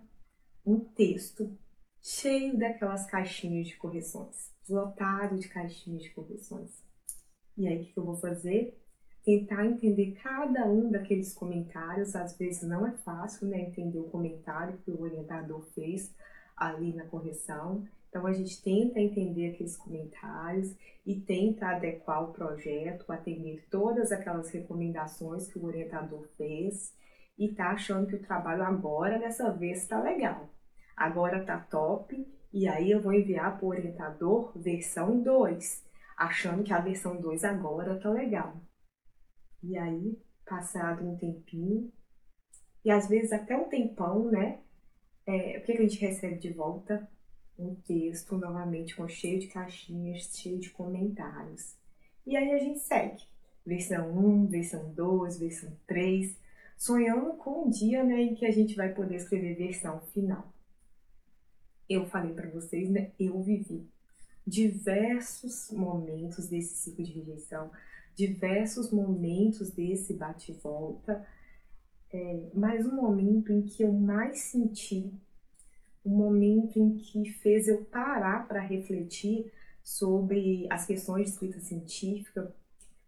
Um 0.65 0.79
texto 0.79 1.59
cheio 2.01 2.57
daquelas 2.57 3.07
caixinhas 3.07 3.67
de 3.67 3.77
correções, 3.77 4.53
lotado 4.69 5.39
de 5.39 5.49
caixinhas 5.49 6.03
de 6.03 6.11
correções. 6.11 6.83
E 7.57 7.67
aí, 7.67 7.77
o 7.77 7.85
que, 7.85 7.93
que 7.93 7.99
eu 7.99 8.05
vou 8.05 8.17
fazer? 8.17 8.82
Tentar 9.25 9.67
entender 9.67 10.13
cada 10.23 10.67
um 10.67 10.91
daqueles 10.91 11.33
comentários. 11.33 12.17
Às 12.17 12.37
vezes 12.37 12.63
não 12.63 12.87
é 12.87 12.93
fácil 12.93 13.47
né, 13.49 13.61
entender 13.61 13.99
o 13.99 14.11
comentário 14.11 14.79
que 14.79 14.91
o 14.91 15.01
orientador 15.01 15.63
fez 15.75 16.15
ali 16.57 16.93
na 16.93 17.05
correção. 17.05 17.87
Então, 18.09 18.27
a 18.27 18.33
gente 18.33 18.63
tenta 18.63 19.01
entender 19.01 19.51
aqueles 19.51 19.77
comentários 19.77 20.77
e 21.07 21.19
tenta 21.19 21.69
adequar 21.69 22.23
o 22.23 22.33
projeto, 22.33 23.11
atender 23.11 23.65
todas 23.71 24.13
aquelas 24.13 24.51
recomendações 24.51 25.51
que 25.51 25.59
o 25.59 25.65
orientador 25.65 26.29
fez 26.37 26.95
e 27.39 27.49
tá 27.49 27.71
achando 27.71 28.07
que 28.07 28.17
o 28.17 28.23
trabalho 28.23 28.63
agora, 28.65 29.19
dessa 29.19 29.51
vez, 29.51 29.79
está 29.79 30.01
legal. 30.01 30.51
Agora 30.95 31.45
tá 31.45 31.59
top, 31.59 32.27
e 32.53 32.69
aí 32.69 32.91
eu 32.91 33.01
vou 33.01 33.15
enviar 33.15 33.57
para 33.57 33.65
o 33.65 33.71
orientador 33.71 34.53
versão 34.57 35.23
2, 35.23 35.83
achando 36.17 36.63
que 36.63 36.73
a 36.73 36.81
versão 36.81 37.19
2 37.19 37.45
agora 37.45 37.99
tá 37.99 38.11
legal. 38.11 38.61
E 39.63 39.77
aí, 39.79 40.19
passado 40.45 41.09
um 41.09 41.17
tempinho, 41.17 41.93
e 42.85 42.91
às 42.91 43.09
vezes 43.09 43.33
até 43.33 43.57
um 43.57 43.69
tempão, 43.69 44.31
né? 44.31 44.61
É, 45.25 45.59
o 45.59 45.63
que 45.63 45.73
a 45.73 45.77
gente 45.77 45.99
recebe 46.01 46.37
de 46.39 46.53
volta? 46.53 47.09
Um 47.59 47.75
texto 47.77 48.37
novamente 48.37 48.97
com 48.97 49.07
cheio 49.07 49.39
de 49.39 49.47
caixinhas, 49.47 50.37
cheio 50.37 50.59
de 50.59 50.71
comentários. 50.71 51.77
E 52.27 52.37
aí 52.37 52.53
a 52.53 52.59
gente 52.59 52.81
segue. 52.81 53.23
Versão 53.65 54.11
1, 54.11 54.47
versão 54.47 54.93
2, 54.93 55.39
versão 55.39 55.73
3, 55.87 56.37
sonhando 56.77 57.35
com 57.35 57.67
um 57.67 57.71
dia 57.71 58.03
né, 58.03 58.21
em 58.21 58.35
que 58.35 58.45
a 58.45 58.51
gente 58.51 58.75
vai 58.75 58.93
poder 58.93 59.17
escrever 59.17 59.55
versão 59.55 60.01
final. 60.13 60.53
Eu 61.89 62.07
falei 62.07 62.35
para 62.35 62.51
vocês, 62.51 62.91
né? 62.91 63.13
Eu 63.19 63.41
vivi 63.43 63.89
diversos 64.45 65.71
momentos 65.71 66.49
desse 66.49 66.75
ciclo 66.75 67.05
de 67.05 67.13
rejeição, 67.13 67.71
diversos 68.15 68.91
momentos 68.91 69.71
desse 69.71 70.15
bate-volta, 70.15 71.27
é, 72.13 72.51
mas 72.55 72.85
um 72.87 72.95
momento 72.95 73.53
em 73.53 73.63
que 73.63 73.83
eu 73.83 73.93
mais 73.93 74.41
senti, 74.41 75.13
um 76.05 76.11
momento 76.11 76.79
em 76.79 76.97
que 76.97 77.31
fez 77.31 77.69
eu 77.69 77.85
parar 77.85 78.47
para 78.47 78.61
refletir 78.61 79.51
sobre 79.83 80.67
as 80.71 80.87
questões 80.87 81.25
de 81.25 81.31
escrita 81.31 81.61
científica, 81.61 82.55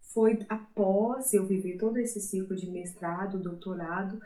foi 0.00 0.44
após 0.48 1.34
eu 1.34 1.44
viver 1.44 1.76
todo 1.76 1.98
esse 1.98 2.20
ciclo 2.20 2.54
de 2.54 2.70
mestrado, 2.70 3.38
doutorado 3.38 4.20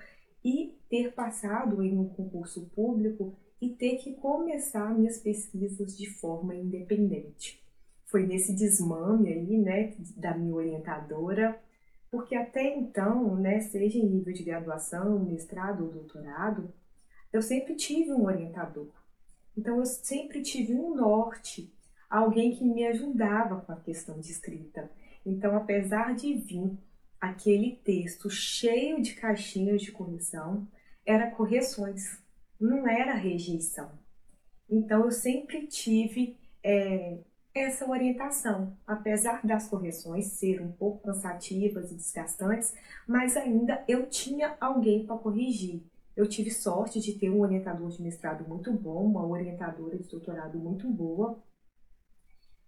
e 0.45 0.77
ter 0.89 1.13
passado 1.13 1.83
em 1.83 1.99
um 1.99 2.09
concurso 2.09 2.67
público 2.75 3.35
e 3.61 3.71
ter 3.71 3.97
que 3.97 4.13
começar 4.15 4.95
minhas 4.95 5.19
pesquisas 5.19 5.97
de 5.97 6.09
forma 6.09 6.55
independente. 6.55 7.61
Foi 8.11 8.27
nesse 8.27 8.55
desmame 8.55 9.33
aí, 9.33 9.59
né, 9.59 9.95
da 10.17 10.37
minha 10.37 10.55
orientadora, 10.55 11.61
porque 12.11 12.35
até 12.35 12.75
então, 12.75 13.37
né, 13.37 13.61
seja 13.61 13.99
em 13.99 14.09
nível 14.09 14.33
de 14.33 14.43
graduação, 14.43 15.19
mestrado 15.19 15.85
ou 15.85 15.93
doutorado, 15.93 16.73
eu 17.33 17.43
sempre 17.43 17.75
tive 17.75 18.13
um 18.13 18.25
orientador. 18.25 18.91
Então 19.57 19.79
eu 19.79 19.85
sempre 19.85 20.41
tive 20.41 20.75
um 20.75 20.95
norte, 20.95 21.73
alguém 22.09 22.53
que 22.53 22.65
me 22.65 22.87
ajudava 22.87 23.61
com 23.61 23.73
a 23.73 23.81
questão 23.81 24.19
de 24.19 24.31
escrita. 24.31 24.91
Então, 25.27 25.55
apesar 25.55 26.15
de 26.15 26.33
vir 26.33 26.79
aquele 27.21 27.77
texto 27.85 28.31
cheio 28.31 29.03
de 29.03 29.15
caixinhas 29.15 29.83
de 29.83 29.93
correção, 29.93 30.67
era 31.05 31.31
correções, 31.31 32.23
não 32.59 32.89
era 32.89 33.15
rejeição. 33.15 33.91
Então, 34.71 35.05
eu 35.05 35.11
sempre 35.11 35.67
tive 35.67 36.39
é, 36.63 37.19
essa 37.59 37.89
orientação, 37.89 38.77
apesar 38.87 39.45
das 39.45 39.69
correções 39.69 40.27
serem 40.27 40.67
um 40.67 40.73
pouco 40.73 41.03
cansativas 41.07 41.91
e 41.91 41.95
desgastantes, 41.95 42.75
mas 43.07 43.37
ainda 43.37 43.85
eu 43.87 44.09
tinha 44.09 44.57
alguém 44.61 45.07
para 45.07 45.17
corrigir. 45.17 45.83
Eu 46.17 46.29
tive 46.29 46.51
sorte 46.51 47.01
de 47.01 47.19
ter 47.19 47.31
um 47.31 47.41
orientador 47.41 47.89
de 47.91 48.03
mestrado 48.03 48.49
muito 48.49 48.73
bom, 48.73 49.05
uma 49.05 49.27
orientadora 49.27 49.97
de 49.97 50.09
doutorado 50.09 50.59
muito 50.59 50.89
boa, 50.89 51.39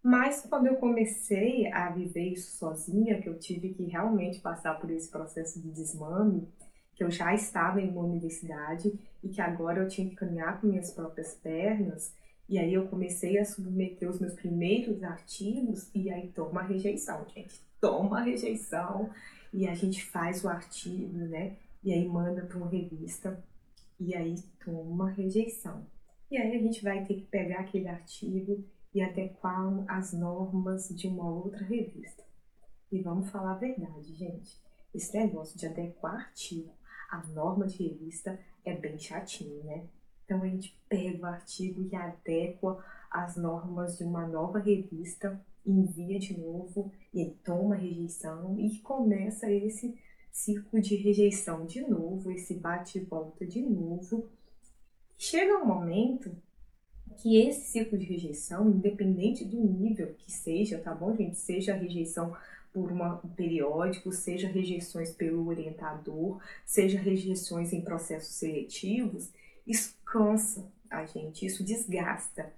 mas 0.02 0.46
quando 0.48 0.66
eu 0.66 0.76
comecei 0.76 1.70
a 1.72 1.90
viver 1.90 2.32
isso 2.32 2.56
sozinha, 2.56 3.20
que 3.20 3.28
eu 3.28 3.38
tive 3.38 3.74
que 3.74 3.84
realmente 3.84 4.40
passar 4.40 4.78
por 4.80 4.90
esse 4.90 5.10
processo 5.10 5.60
de 5.60 5.70
desmame, 5.70 6.48
que 6.94 7.04
eu 7.04 7.10
já 7.10 7.34
estava 7.34 7.80
em 7.80 7.90
uma 7.90 8.04
universidade 8.04 8.92
e 9.22 9.28
que 9.28 9.40
agora 9.40 9.80
eu 9.80 9.88
tinha 9.88 10.08
que 10.08 10.16
caminhar 10.16 10.60
com 10.60 10.68
minhas 10.68 10.90
próprias 10.90 11.34
pernas, 11.34 12.14
e 12.50 12.58
aí 12.58 12.74
eu 12.74 12.88
comecei 12.88 13.38
a 13.38 13.44
submeter 13.44 14.10
os 14.10 14.18
meus 14.18 14.34
primeiros 14.34 15.04
artigos 15.04 15.88
e 15.94 16.10
aí 16.10 16.32
toma 16.32 16.62
rejeição, 16.62 17.24
gente. 17.28 17.60
Toma 17.80 18.22
rejeição 18.22 19.08
e 19.54 19.68
a 19.68 19.74
gente 19.76 20.04
faz 20.04 20.42
o 20.42 20.48
artigo, 20.48 21.16
né? 21.16 21.58
E 21.80 21.92
aí 21.92 22.04
manda 22.08 22.44
para 22.44 22.58
uma 22.58 22.68
revista 22.68 23.40
e 24.00 24.16
aí 24.16 24.34
toma 24.64 25.10
rejeição. 25.10 25.86
E 26.28 26.36
aí 26.36 26.56
a 26.56 26.58
gente 26.58 26.82
vai 26.82 27.04
ter 27.04 27.14
que 27.14 27.26
pegar 27.26 27.60
aquele 27.60 27.86
artigo 27.86 28.64
e 28.92 29.00
adequar 29.00 29.84
as 29.86 30.12
normas 30.12 30.88
de 30.88 31.06
uma 31.06 31.30
outra 31.30 31.64
revista. 31.64 32.24
E 32.90 33.00
vamos 33.00 33.30
falar 33.30 33.52
a 33.52 33.58
verdade, 33.58 34.12
gente. 34.12 34.60
Esse 34.92 35.16
negócio 35.16 35.56
de 35.56 35.68
adequar 35.68 36.16
artigo 36.16 36.74
à 37.12 37.24
norma 37.28 37.68
de 37.68 37.86
revista 37.86 38.40
é 38.64 38.74
bem 38.74 38.98
chatinho, 38.98 39.62
né? 39.62 39.86
Então 40.30 40.44
a 40.44 40.46
gente 40.46 40.78
pega 40.88 41.24
o 41.24 41.26
artigo 41.26 41.88
e 41.90 41.96
adequa 41.96 42.78
as 43.10 43.36
normas 43.36 43.98
de 43.98 44.04
uma 44.04 44.24
nova 44.28 44.60
revista, 44.60 45.44
envia 45.66 46.20
de 46.20 46.38
novo 46.38 46.92
e 47.12 47.20
aí 47.20 47.34
toma 47.42 47.74
rejeição 47.74 48.56
e 48.56 48.78
começa 48.78 49.50
esse 49.50 49.92
ciclo 50.30 50.80
de 50.80 50.94
rejeição 50.94 51.66
de 51.66 51.80
novo, 51.80 52.30
esse 52.30 52.54
bate 52.54 52.98
e 52.98 53.00
volta 53.00 53.44
de 53.44 53.60
novo. 53.60 54.28
Chega 55.18 55.58
um 55.58 55.66
momento 55.66 56.30
que 57.16 57.36
esse 57.36 57.72
ciclo 57.72 57.98
de 57.98 58.06
rejeição, 58.06 58.70
independente 58.70 59.44
do 59.44 59.60
nível 59.60 60.14
que 60.16 60.30
seja, 60.30 60.78
tá 60.78 60.94
bom, 60.94 61.12
gente? 61.16 61.38
Seja 61.38 61.74
rejeição 61.74 62.36
por 62.72 62.92
uma, 62.92 63.20
um 63.24 63.28
periódico, 63.30 64.12
seja 64.12 64.46
rejeições 64.46 65.10
pelo 65.10 65.48
orientador, 65.48 66.40
seja 66.64 67.00
rejeições 67.00 67.72
em 67.72 67.80
processos 67.80 68.36
seletivos, 68.36 69.32
isso 69.66 69.98
cansa 70.04 70.70
a 70.90 71.04
gente, 71.04 71.46
isso 71.46 71.64
desgasta. 71.64 72.52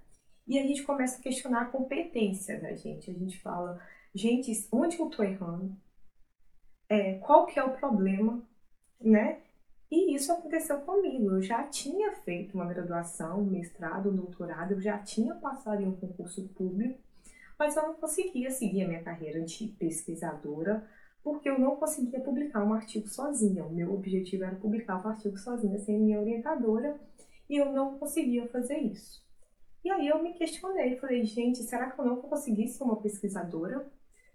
E 0.47 0.59
a 0.59 0.63
gente 0.63 0.83
começa 0.83 1.19
a 1.19 1.21
questionar 1.21 1.61
a 1.61 1.69
competência 1.69 2.59
da 2.59 2.73
gente. 2.73 3.09
A 3.09 3.13
gente 3.13 3.39
fala, 3.39 3.79
gente, 4.13 4.51
onde 4.71 4.99
eu 4.99 5.09
tô 5.09 5.23
errando? 5.23 5.75
É, 6.89 7.15
qual 7.19 7.45
que 7.45 7.57
é 7.57 7.63
o 7.63 7.77
problema, 7.77 8.41
né? 8.99 9.41
E 9.89 10.15
isso 10.15 10.31
aconteceu 10.31 10.81
comigo. 10.81 11.31
Eu 11.31 11.41
já 11.41 11.63
tinha 11.67 12.11
feito 12.13 12.55
uma 12.55 12.65
graduação, 12.65 13.41
um 13.41 13.45
mestrado, 13.45 14.09
um 14.09 14.15
doutorado, 14.15 14.73
eu 14.73 14.81
já 14.81 14.97
tinha 14.97 15.35
passado 15.35 15.81
em 15.81 15.87
um 15.87 15.95
concurso 15.95 16.47
público, 16.49 16.99
mas 17.57 17.75
eu 17.77 17.83
não 17.83 17.93
conseguia 17.93 18.49
seguir 18.49 18.83
a 18.83 18.87
minha 18.87 19.03
carreira 19.03 19.41
de 19.41 19.67
pesquisadora 19.79 20.85
porque 21.23 21.49
eu 21.49 21.57
não 21.57 21.77
conseguia 21.77 22.19
publicar 22.19 22.63
um 22.63 22.73
artigo 22.73 23.07
sozinha. 23.07 23.65
O 23.65 23.73
meu 23.73 23.93
objetivo 23.93 24.43
era 24.43 24.55
publicar 24.55 25.03
um 25.03 25.07
artigo 25.07 25.37
sozinha 25.37 25.79
sem 25.79 25.99
minha 25.99 26.19
orientadora 26.19 26.99
e 27.49 27.55
eu 27.55 27.71
não 27.71 27.97
conseguia 27.97 28.47
fazer 28.49 28.77
isso. 28.77 29.23
E 29.83 29.89
aí 29.89 30.07
eu 30.07 30.21
me 30.21 30.33
questionei, 30.33 30.97
falei, 30.97 31.23
gente, 31.23 31.63
será 31.63 31.89
que 31.91 31.99
eu 31.99 32.05
não 32.05 32.15
vou 32.15 32.29
conseguir 32.29 32.67
ser 32.67 32.83
uma 32.83 33.01
pesquisadora? 33.01 33.85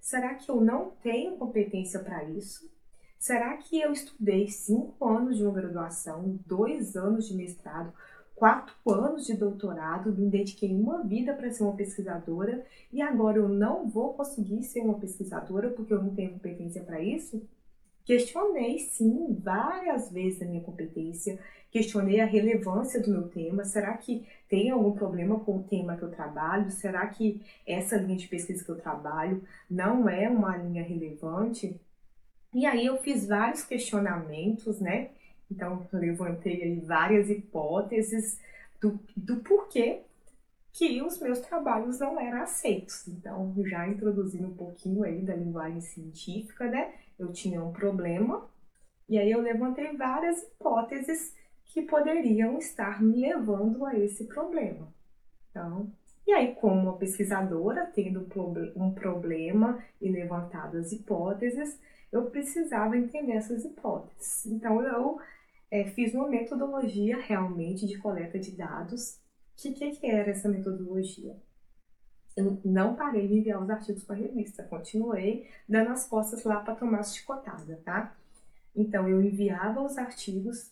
Será 0.01 0.35
que 0.35 0.51
eu 0.51 0.61
não 0.61 0.91
tenho 1.03 1.37
competência 1.37 2.01
para 2.01 2.25
isso? 2.25 2.71
Será 3.19 3.57
que 3.57 3.81
eu 3.81 3.93
estudei 3.93 4.47
cinco 4.49 5.05
anos 5.05 5.37
de 5.37 5.43
uma 5.45 5.53
graduação, 5.53 6.39
dois 6.47 6.97
anos 6.97 7.27
de 7.27 7.35
mestrado, 7.35 7.93
quatro 8.39 8.75
anos 8.87 9.27
de 9.27 9.35
doutorado, 9.35 10.13
me 10.13 10.31
dediquei 10.31 10.73
uma 10.75 11.03
vida 11.03 11.35
para 11.35 11.51
ser 11.51 11.65
uma 11.65 11.75
pesquisadora 11.75 12.65
e 12.93 13.03
agora 13.03 13.39
eu 13.39 13.49
não 13.49 13.89
vou 13.89 14.15
conseguir 14.15 14.63
ser 14.63 14.81
uma 14.81 14.99
pesquisadora 14.99 15.71
porque 15.71 15.93
eu 15.93 16.03
não 16.03 16.15
tenho 16.15 16.33
competência 16.33 16.83
para 16.83 17.03
isso? 17.03 17.43
Questionei 18.05 18.79
sim 18.79 19.37
várias 19.39 20.11
vezes 20.11 20.41
a 20.41 20.47
minha 20.47 20.63
competência, 20.63 21.39
questionei 21.71 22.21
a 22.21 22.25
relevância 22.25 23.03
do 23.03 23.11
meu 23.11 23.29
tema. 23.29 23.65
Será 23.65 23.95
que 23.99 24.27
tem 24.49 24.71
algum 24.71 24.93
problema 24.93 25.39
com 25.41 25.59
o 25.59 25.63
tema 25.63 25.97
que 25.97 26.05
eu 26.05 26.11
trabalho? 26.11 26.71
Será 26.71 27.07
que 27.09 27.43
essa 27.67 27.97
linha 27.97 28.17
de 28.17 28.27
pesquisa 28.27 28.65
que 28.65 28.71
eu 28.71 28.81
trabalho 28.81 29.43
não 29.69 30.09
é 30.09 30.27
uma 30.29 30.57
linha 30.57 30.83
relevante? 30.83 31.79
E 32.55 32.65
aí 32.65 32.87
eu 32.87 32.97
fiz 32.99 33.27
vários 33.27 33.63
questionamentos, 33.63 34.81
né? 34.81 35.11
Então 35.51 35.87
levantei 35.93 36.63
aí 36.63 36.81
várias 36.81 37.31
hipóteses 37.31 38.41
do, 38.81 38.99
do 39.17 39.37
porquê 39.37 40.03
que 40.73 41.03
os 41.03 41.19
meus 41.21 41.41
trabalhos 41.41 41.99
não 41.99 42.21
eram 42.21 42.43
aceitos. 42.43 43.09
Então, 43.09 43.53
já 43.67 43.89
introduzindo 43.89 44.47
um 44.47 44.55
pouquinho 44.55 45.03
aí 45.03 45.23
da 45.23 45.35
linguagem 45.35 45.81
científica, 45.81 46.69
né? 46.69 46.95
Eu 47.19 47.33
tinha 47.33 47.63
um 47.63 47.73
problema 47.73 48.49
e 49.09 49.19
aí 49.19 49.31
eu 49.31 49.41
levantei 49.41 49.97
várias 49.97 50.43
hipóteses 50.43 51.35
que 51.65 51.83
poderiam 51.83 52.59
estar 52.59 53.03
me 53.03 53.21
levando 53.21 53.85
a 53.85 53.99
esse 53.99 54.25
problema. 54.25 54.89
Então, 55.51 55.91
e 56.27 56.33
aí, 56.33 56.55
como 56.55 56.81
uma 56.81 56.97
pesquisadora, 56.97 57.91
tendo 57.95 58.29
um 58.77 58.93
problema 58.93 59.83
e 60.01 60.11
levantado 60.11 60.77
as 60.77 60.93
hipóteses, 60.93 61.81
eu 62.13 62.27
precisava 62.27 62.97
entender 62.97 63.33
essas 63.33 63.65
hipóteses. 63.65 64.47
Então, 64.47 64.83
eu 64.83 65.19
é, 65.71 65.85
fiz 65.85 66.15
uma 66.15 66.29
metodologia 66.29 67.19
realmente 67.19 67.87
de 67.87 67.99
coleta 67.99 68.39
de 68.39 68.53
dados. 68.53 69.15
O 69.15 69.63
que, 69.63 69.73
que, 69.73 69.91
que 69.93 70.07
era 70.07 70.31
essa 70.31 70.49
metodologia? 70.49 71.37
Eu 72.37 72.61
não 72.65 72.95
parei 72.95 73.27
de 73.27 73.35
enviar 73.35 73.63
os 73.63 73.69
artigos 73.69 74.05
para 74.05 74.15
a 74.15 74.19
revista, 74.19 74.63
continuei 74.63 75.49
dando 75.69 75.91
as 75.91 76.07
costas 76.07 76.45
lá 76.45 76.61
para 76.61 76.77
tomar 76.77 77.01
as 77.01 77.15
chicotadas, 77.15 77.81
tá? 77.83 78.17
Então, 78.77 79.09
eu 79.09 79.21
enviava 79.21 79.83
os 79.83 79.99
artigos 79.99 80.71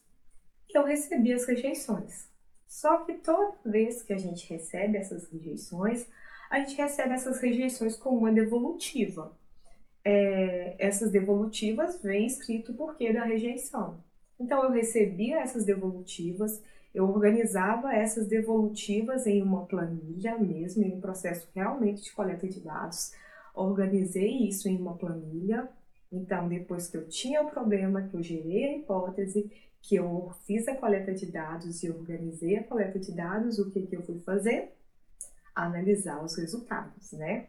eu 0.77 0.85
recebi 0.85 1.33
as 1.33 1.45
rejeições. 1.47 2.29
Só 2.67 2.99
que 3.05 3.15
toda 3.15 3.57
vez 3.65 4.03
que 4.03 4.13
a 4.13 4.19
gente 4.19 4.49
recebe 4.49 4.99
essas 4.99 5.29
rejeições, 5.31 6.07
a 6.51 6.59
gente 6.59 6.77
recebe 6.77 7.15
essas 7.15 7.41
rejeições 7.41 7.97
com 7.97 8.11
uma 8.11 8.33
devolutiva. 8.33 9.37
É, 10.05 10.77
essas 10.79 11.11
devolutivas 11.11 12.01
vêm 12.03 12.27
escrito 12.27 12.73
o 12.73 12.75
porquê 12.75 13.13
da 13.13 13.25
rejeição. 13.25 14.05
Então 14.39 14.63
eu 14.65 14.71
recebia 14.71 15.41
essas 15.41 15.65
devolutivas, 15.65 16.63
eu 16.95 17.09
organizava 17.09 17.95
essas 17.95 18.27
devolutivas 18.27 19.27
em 19.27 19.43
uma 19.43 19.67
planilha 19.67 20.39
mesmo, 20.39 20.83
em 20.83 20.95
um 20.95 21.01
processo 21.01 21.49
realmente 21.55 22.03
de 22.03 22.13
coleta 22.13 22.49
de 22.49 22.61
dados. 22.61 23.13
Organizei 23.55 24.49
isso 24.49 24.69
em 24.69 24.77
uma 24.77 24.97
planilha. 24.97 25.69
Então, 26.11 26.49
depois 26.49 26.89
que 26.89 26.97
eu 26.97 27.07
tinha 27.09 27.43
o 27.43 27.51
problema, 27.51 28.03
que 28.03 28.15
eu 28.15 28.23
gerei 28.23 28.65
a 28.65 28.77
hipótese, 28.79 29.51
que 29.83 29.97
eu 29.97 30.33
fiz 30.47 30.67
a 30.69 30.75
coleta 30.75 31.13
de 31.13 31.27
dados 31.27 31.83
e 31.83 31.91
organizei 31.91 32.57
a 32.57 32.65
coleta 32.65 32.99
de 32.99 33.13
dados, 33.13 33.59
o 33.59 33.71
que, 33.71 33.87
que 33.87 33.97
eu 33.97 34.03
fui 34.03 34.19
fazer? 34.21 34.73
Analisar 35.55 36.25
os 36.25 36.37
resultados, 36.37 37.13
né? 37.13 37.49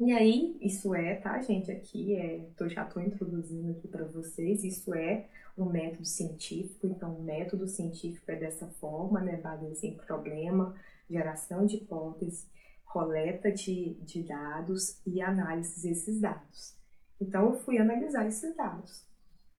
E 0.00 0.12
aí, 0.12 0.56
isso 0.60 0.92
é, 0.92 1.14
tá, 1.16 1.40
gente? 1.40 1.70
Aqui 1.70 2.16
é, 2.16 2.48
tô, 2.56 2.68
já 2.68 2.82
estou 2.82 3.00
introduzindo 3.00 3.70
aqui 3.70 3.86
para 3.86 4.04
vocês, 4.04 4.64
isso 4.64 4.92
é 4.92 5.28
um 5.56 5.66
método 5.66 6.04
científico. 6.04 6.86
Então, 6.88 7.14
o 7.14 7.22
método 7.22 7.68
científico 7.68 8.28
é 8.30 8.36
dessa 8.36 8.66
forma, 8.80 9.20
né? 9.20 9.36
Base 9.36 9.86
em 9.86 9.96
problema, 9.96 10.74
geração 11.08 11.64
de 11.64 11.76
hipótese, 11.76 12.48
coleta 12.84 13.52
de, 13.52 13.94
de 14.02 14.24
dados 14.24 15.00
e 15.06 15.20
análise 15.22 15.88
desses 15.88 16.20
dados. 16.20 16.76
Então, 17.20 17.50
eu 17.50 17.54
fui 17.60 17.78
analisar 17.78 18.26
esses 18.26 18.54
dados. 18.56 19.06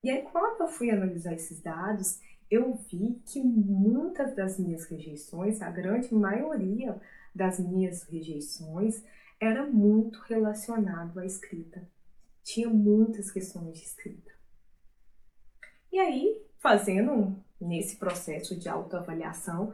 E 0.04 0.10
aí, 0.10 0.22
quando 0.30 0.60
eu 0.60 0.68
fui 0.68 0.90
analisar 0.90 1.32
esses 1.32 1.62
dados, 1.62 2.20
eu 2.50 2.74
vi 2.90 3.22
que 3.24 3.42
muitas 3.42 4.36
das 4.36 4.58
minhas 4.58 4.84
rejeições, 4.84 5.62
a 5.62 5.70
grande 5.70 6.14
maioria 6.14 7.00
das 7.34 7.58
minhas 7.58 8.02
rejeições, 8.04 9.02
era 9.40 9.66
muito 9.66 10.20
relacionado 10.20 11.18
à 11.18 11.26
escrita. 11.26 11.88
Tinha 12.42 12.68
muitas 12.68 13.30
questões 13.30 13.78
de 13.78 13.84
escrita. 13.84 14.32
E 15.92 15.98
aí, 15.98 16.42
fazendo 16.58 17.36
nesse 17.60 17.96
processo 17.96 18.58
de 18.58 18.68
autoavaliação, 18.68 19.72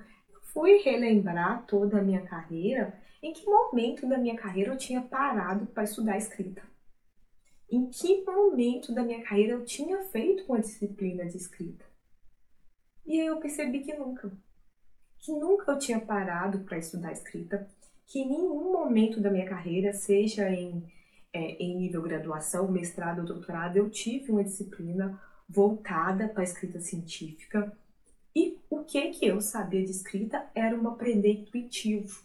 fui 0.53 0.79
relembrar 0.79 1.65
toda 1.67 1.99
a 1.99 2.03
minha 2.03 2.23
carreira, 2.23 2.99
em 3.23 3.33
que 3.33 3.45
momento 3.47 4.09
da 4.09 4.19
minha 4.19 4.37
carreira 4.37 4.73
eu 4.73 4.77
tinha 4.77 5.01
parado 5.01 5.67
para 5.67 5.85
estudar 5.85 6.17
escrita 6.17 6.63
em 7.73 7.89
que 7.89 8.23
momento 8.23 8.93
da 8.93 9.03
minha 9.03 9.23
carreira 9.23 9.55
eu 9.55 9.65
tinha 9.65 10.05
feito 10.05 10.45
uma 10.45 10.61
disciplina 10.61 11.25
de 11.25 11.39
escrita. 11.39 11.87
E 13.07 13.19
aí 13.19 13.27
eu 13.27 13.41
percebi 13.41 13.81
que 13.81 13.95
nunca. 13.95 14.31
Que 15.19 15.33
nunca 15.33 15.73
eu 15.73 15.79
tinha 15.79 15.99
parado 15.99 16.61
para 16.65 16.77
estudar 16.77 17.13
escrita, 17.13 17.67
que 18.07 18.21
em 18.21 18.29
nenhum 18.29 18.73
momento 18.73 19.21
da 19.21 19.31
minha 19.31 19.47
carreira, 19.47 19.93
seja 19.93 20.51
em, 20.51 20.83
é, 21.33 21.63
em 21.63 21.77
nível 21.77 22.03
graduação, 22.03 22.71
mestrado 22.71 23.21
ou 23.21 23.27
doutorado, 23.27 23.77
eu 23.77 23.89
tive 23.89 24.31
uma 24.31 24.45
disciplina 24.45 25.21
voltada 25.49 26.29
para 26.29 26.43
a 26.43 26.45
escrita 26.45 26.81
científica. 26.81 27.73
E 28.35 28.59
o 28.71 28.85
que 28.85 29.11
que 29.11 29.27
eu 29.27 29.41
sabia 29.41 29.85
de 29.85 29.91
escrita 29.91 30.47
era 30.55 30.75
um 30.75 30.89
aprender 30.89 31.33
intuitivo. 31.33 32.23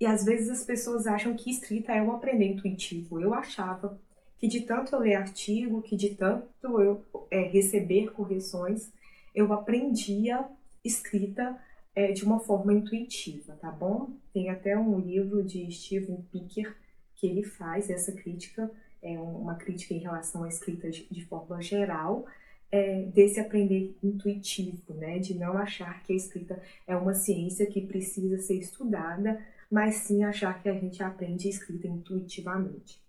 E 0.00 0.06
às 0.06 0.24
vezes 0.24 0.48
as 0.48 0.64
pessoas 0.64 1.06
acham 1.06 1.34
que 1.34 1.50
escrita 1.50 1.92
é 1.92 2.00
um 2.00 2.12
aprender 2.12 2.46
intuitivo. 2.46 3.20
Eu 3.20 3.34
achava 3.34 4.00
que 4.38 4.48
de 4.48 4.62
tanto 4.62 4.94
eu 4.94 5.00
ler 5.00 5.16
artigo, 5.16 5.82
que 5.82 5.94
de 5.94 6.14
tanto 6.14 6.80
eu 6.80 7.04
é, 7.30 7.42
receber 7.42 8.10
correções, 8.12 8.90
eu 9.34 9.52
aprendia 9.52 10.46
escrita 10.82 11.58
é, 11.94 12.12
de 12.12 12.24
uma 12.24 12.40
forma 12.40 12.72
intuitiva, 12.72 13.54
tá 13.56 13.70
bom? 13.70 14.10
Tem 14.32 14.50
até 14.50 14.78
um 14.78 14.98
livro 14.98 15.42
de 15.42 15.70
Steven 15.70 16.22
Picker 16.30 16.76
que 17.16 17.26
ele 17.26 17.42
faz 17.42 17.90
essa 17.90 18.12
crítica, 18.12 18.70
é 19.02 19.18
uma 19.18 19.54
crítica 19.54 19.94
em 19.94 19.98
relação 19.98 20.44
à 20.44 20.48
escrita 20.48 20.90
de, 20.90 21.24
forma 21.26 21.60
geral, 21.60 22.26
é, 22.72 23.02
desse 23.02 23.40
aprender 23.40 23.96
intuitivo, 24.02 24.94
né? 24.94 25.18
De 25.18 25.34
não 25.34 25.58
achar 25.58 26.02
que 26.02 26.12
a 26.12 26.16
escrita 26.16 26.62
é 26.86 26.96
uma 26.96 27.14
ciência 27.14 27.66
que 27.66 27.80
precisa 27.80 28.38
ser 28.38 28.56
estudada, 28.58 29.44
mas 29.70 29.96
sim 29.96 30.24
achar 30.24 30.62
que 30.62 30.68
a 30.68 30.74
gente 30.74 31.02
aprende 31.02 31.48
escrita 31.48 31.86
intuitivamente. 31.86 33.00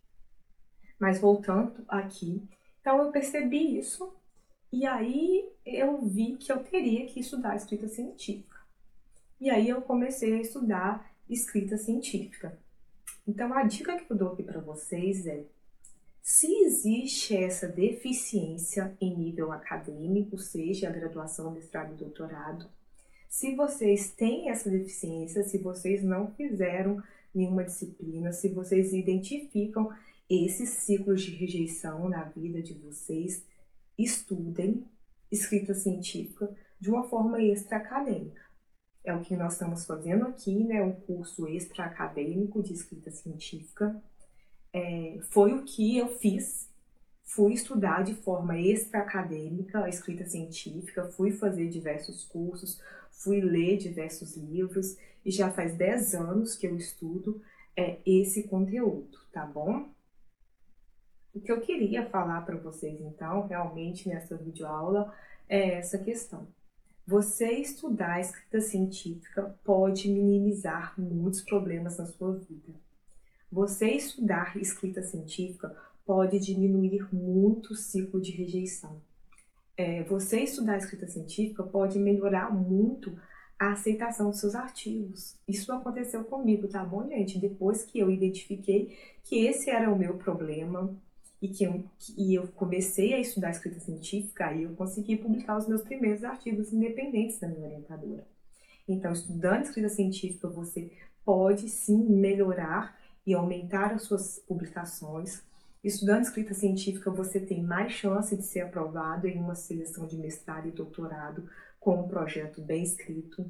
Mas 0.99 1.19
voltando 1.19 1.83
aqui, 1.87 2.41
então 2.81 3.01
eu 3.03 3.11
percebi 3.11 3.77
isso 3.77 4.13
e 4.71 4.85
aí 4.85 5.49
eu 5.65 6.01
vi 6.01 6.37
que 6.37 6.51
eu 6.51 6.63
teria 6.63 7.05
que 7.05 7.19
estudar 7.19 7.55
escrita 7.55 7.87
científica. 7.87 8.50
E 9.41 9.49
aí 9.49 9.69
eu 9.69 9.81
comecei 9.81 10.33
a 10.35 10.39
estudar 10.39 11.11
escrita 11.27 11.75
científica. 11.75 12.55
Então 13.27 13.51
a 13.51 13.63
dica 13.63 13.97
que 13.97 14.11
eu 14.11 14.15
dou 14.15 14.33
aqui 14.33 14.43
para 14.43 14.61
vocês 14.61 15.25
é: 15.25 15.43
se 16.21 16.45
existe 16.63 17.35
essa 17.35 17.67
deficiência 17.67 18.95
em 19.01 19.17
nível 19.17 19.51
acadêmico, 19.51 20.37
seja 20.37 20.89
a 20.89 20.91
graduação, 20.91 21.49
mestrado 21.49 21.93
e 21.93 21.97
doutorado, 21.97 22.69
se 23.27 23.55
vocês 23.55 24.11
têm 24.11 24.51
essa 24.51 24.69
deficiência, 24.69 25.43
se 25.43 25.57
vocês 25.57 26.03
não 26.03 26.31
fizeram 26.33 27.01
nenhuma 27.33 27.63
disciplina, 27.63 28.31
se 28.31 28.47
vocês 28.49 28.93
identificam 28.93 29.91
esses 30.29 30.69
ciclos 30.69 31.23
de 31.23 31.31
rejeição 31.31 32.07
na 32.07 32.25
vida 32.25 32.61
de 32.61 32.75
vocês, 32.75 33.43
estudem 33.97 34.85
escrita 35.31 35.73
científica 35.73 36.55
de 36.79 36.91
uma 36.91 37.09
forma 37.09 37.41
extra-acadêmica. 37.41 38.50
É 39.03 39.13
o 39.13 39.21
que 39.21 39.35
nós 39.35 39.53
estamos 39.53 39.85
fazendo 39.85 40.27
aqui, 40.27 40.63
né? 40.63 40.81
Um 40.83 40.93
curso 40.93 41.47
extra-acadêmico 41.47 42.61
de 42.61 42.73
escrita 42.73 43.09
científica. 43.09 44.01
É, 44.73 45.19
foi 45.31 45.53
o 45.53 45.63
que 45.63 45.97
eu 45.97 46.07
fiz. 46.19 46.69
Fui 47.23 47.53
estudar 47.53 48.03
de 48.03 48.13
forma 48.13 48.59
extra-acadêmica 48.59 49.83
a 49.83 49.89
escrita 49.89 50.25
científica, 50.25 51.05
fui 51.11 51.31
fazer 51.31 51.69
diversos 51.69 52.25
cursos, 52.25 52.81
fui 53.09 53.39
ler 53.39 53.77
diversos 53.77 54.35
livros 54.35 54.97
e 55.23 55.31
já 55.31 55.49
faz 55.49 55.75
10 55.75 56.13
anos 56.13 56.55
que 56.55 56.67
eu 56.67 56.75
estudo 56.75 57.41
é, 57.75 57.99
esse 58.05 58.43
conteúdo, 58.43 59.17
tá 59.31 59.45
bom? 59.45 59.89
O 61.33 61.39
que 61.39 61.51
eu 61.51 61.61
queria 61.61 62.09
falar 62.09 62.41
para 62.41 62.57
vocês, 62.57 62.99
então, 62.99 63.47
realmente 63.47 64.09
nessa 64.09 64.35
videoaula, 64.35 65.13
é 65.47 65.75
essa 65.75 65.97
questão. 65.97 66.47
Você 67.05 67.51
estudar 67.51 68.15
a 68.15 68.21
escrita 68.21 68.61
científica 68.61 69.55
pode 69.63 70.07
minimizar 70.09 70.93
muitos 70.99 71.41
problemas 71.41 71.97
na 71.97 72.05
sua 72.05 72.33
vida. 72.33 72.73
Você 73.51 73.91
estudar 73.91 74.55
escrita 74.57 75.01
científica 75.01 75.75
pode 76.05 76.39
diminuir 76.39 77.13
muito 77.13 77.73
o 77.73 77.75
ciclo 77.75 78.21
de 78.21 78.31
rejeição. 78.31 79.01
É, 79.75 80.03
você 80.03 80.41
estudar 80.41 80.77
escrita 80.77 81.07
científica 81.07 81.63
pode 81.63 81.97
melhorar 81.97 82.53
muito 82.53 83.17
a 83.57 83.73
aceitação 83.73 84.29
dos 84.29 84.39
seus 84.39 84.55
artigos. 84.55 85.35
Isso 85.47 85.71
aconteceu 85.71 86.23
comigo, 86.23 86.67
tá 86.67 86.83
bom, 86.83 87.07
gente? 87.07 87.39
Depois 87.39 87.83
que 87.83 87.99
eu 87.99 88.09
identifiquei 88.09 88.97
que 89.23 89.45
esse 89.45 89.69
era 89.69 89.91
o 89.91 89.97
meu 89.97 90.17
problema, 90.17 90.95
e 91.41 91.49
que 91.49 91.63
eu, 91.63 91.83
e 92.15 92.35
eu 92.35 92.47
comecei 92.49 93.13
a 93.13 93.19
estudar 93.19 93.49
escrita 93.49 93.79
científica, 93.79 94.45
aí 94.47 94.63
eu 94.63 94.75
consegui 94.75 95.17
publicar 95.17 95.57
os 95.57 95.67
meus 95.67 95.81
primeiros 95.81 96.23
artigos 96.23 96.71
independentes 96.71 97.39
da 97.39 97.47
minha 97.47 97.65
orientadora. 97.65 98.25
Então, 98.87 99.11
estudando 99.11 99.63
escrita 99.63 99.89
científica, 99.89 100.47
você 100.47 100.91
pode 101.25 101.67
sim 101.69 101.97
melhorar 101.97 102.99
e 103.25 103.33
aumentar 103.33 103.93
as 103.93 104.03
suas 104.03 104.39
publicações. 104.47 105.41
Estudando 105.83 106.23
escrita 106.23 106.53
científica, 106.53 107.09
você 107.09 107.39
tem 107.39 107.63
mais 107.63 107.91
chance 107.93 108.35
de 108.35 108.43
ser 108.43 108.61
aprovado 108.61 109.27
em 109.27 109.39
uma 109.39 109.55
seleção 109.55 110.05
de 110.05 110.17
mestrado 110.17 110.67
e 110.67 110.71
doutorado 110.71 111.49
com 111.79 112.01
um 112.01 112.07
projeto 112.07 112.61
bem 112.61 112.83
escrito 112.83 113.49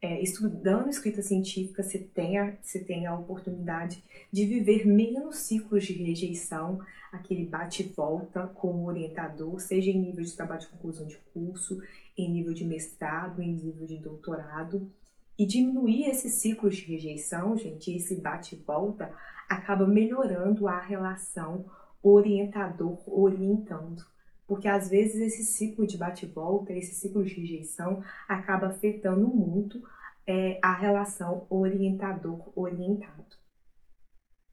é, 0.00 0.22
estudando 0.22 0.88
escrita 0.88 1.22
científica, 1.22 1.82
você 1.82 1.98
tem, 1.98 2.38
a, 2.38 2.56
você 2.62 2.78
tem 2.78 3.06
a 3.06 3.14
oportunidade 3.14 4.02
de 4.32 4.46
viver 4.46 4.86
menos 4.86 5.38
ciclos 5.38 5.84
de 5.84 5.92
rejeição, 5.92 6.78
aquele 7.12 7.44
bate 7.44 7.82
e 7.82 7.86
volta 7.86 8.46
com 8.46 8.68
o 8.68 8.86
orientador, 8.86 9.60
seja 9.60 9.90
em 9.90 9.98
nível 9.98 10.24
de 10.24 10.36
trabalho 10.36 10.60
de 10.60 10.68
conclusão 10.68 11.06
de 11.06 11.16
curso, 11.32 11.82
em 12.16 12.30
nível 12.30 12.54
de 12.54 12.64
mestrado, 12.64 13.42
em 13.42 13.52
nível 13.52 13.86
de 13.86 13.98
doutorado. 13.98 14.88
E 15.36 15.44
diminuir 15.46 16.08
esses 16.08 16.34
ciclos 16.34 16.76
de 16.76 16.92
rejeição, 16.92 17.56
gente, 17.56 17.92
esse 17.92 18.14
bate 18.16 18.54
e 18.54 18.58
volta, 18.58 19.12
acaba 19.48 19.86
melhorando 19.86 20.68
a 20.68 20.80
relação 20.80 21.64
orientador-orientando 22.02 24.04
porque 24.48 24.66
às 24.66 24.88
vezes 24.88 25.20
esse 25.20 25.44
ciclo 25.44 25.86
de 25.86 25.98
bate-volta, 25.98 26.72
esse 26.72 26.94
ciclo 26.94 27.22
de 27.22 27.34
rejeição, 27.34 28.02
acaba 28.26 28.68
afetando 28.68 29.28
muito 29.28 29.80
é, 30.26 30.58
a 30.62 30.74
relação 30.74 31.46
orientador-orientado. 31.50 33.36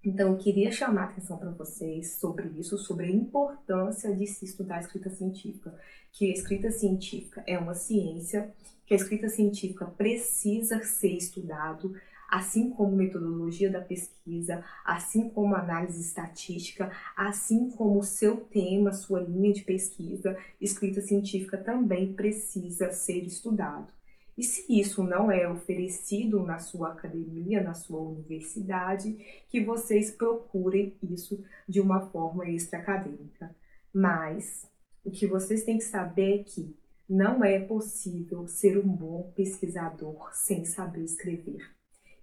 Então, 0.03 0.33
eu 0.33 0.37
queria 0.37 0.71
chamar 0.71 1.01
a 1.01 1.05
atenção 1.05 1.37
para 1.37 1.49
vocês 1.49 2.17
sobre 2.17 2.47
isso, 2.59 2.77
sobre 2.77 3.07
a 3.07 3.09
importância 3.09 4.13
de 4.15 4.27
se 4.27 4.45
estudar 4.45 4.75
a 4.75 4.81
escrita 4.81 5.09
científica, 5.09 5.73
que 6.11 6.29
a 6.29 6.33
escrita 6.33 6.69
científica 6.69 7.43
é 7.47 7.57
uma 7.57 7.73
ciência, 7.73 8.53
que 8.85 8.93
a 8.93 8.97
escrita 8.97 9.29
científica 9.29 9.85
precisa 9.85 10.83
ser 10.83 11.17
estudado, 11.17 11.95
assim 12.29 12.69
como 12.69 12.95
metodologia 12.95 13.69
da 13.69 13.81
pesquisa, 13.81 14.63
assim 14.83 15.29
como 15.29 15.55
análise 15.55 16.01
estatística, 16.01 16.91
assim 17.15 17.69
como 17.69 18.03
seu 18.03 18.37
tema, 18.37 18.91
sua 18.93 19.21
linha 19.21 19.53
de 19.53 19.63
pesquisa, 19.63 20.37
escrita 20.59 21.01
científica 21.01 21.57
também 21.57 22.13
precisa 22.13 22.91
ser 22.91 23.23
estudado. 23.23 23.93
E 24.37 24.43
se 24.43 24.65
isso 24.69 25.01
não 25.01 25.31
é 25.31 25.49
oferecido 25.49 26.43
na 26.43 26.59
sua 26.59 26.91
academia, 26.91 27.63
na 27.63 27.73
sua 27.73 28.01
universidade, 28.01 29.17
que 29.47 29.63
vocês 29.63 30.11
procurem 30.11 30.93
isso 31.01 31.41
de 31.67 31.79
uma 31.79 32.09
forma 32.09 32.49
extra-acadêmica. 32.49 33.55
Mas 33.93 34.69
o 35.05 35.11
que 35.11 35.25
vocês 35.25 35.63
têm 35.63 35.77
que 35.77 35.85
saber 35.85 36.41
é 36.41 36.43
que 36.43 36.75
não 37.07 37.45
é 37.45 37.59
possível 37.59 38.45
ser 38.47 38.77
um 38.77 38.87
bom 38.87 39.31
pesquisador 39.35 40.33
sem 40.33 40.65
saber 40.65 41.03
escrever 41.03 41.75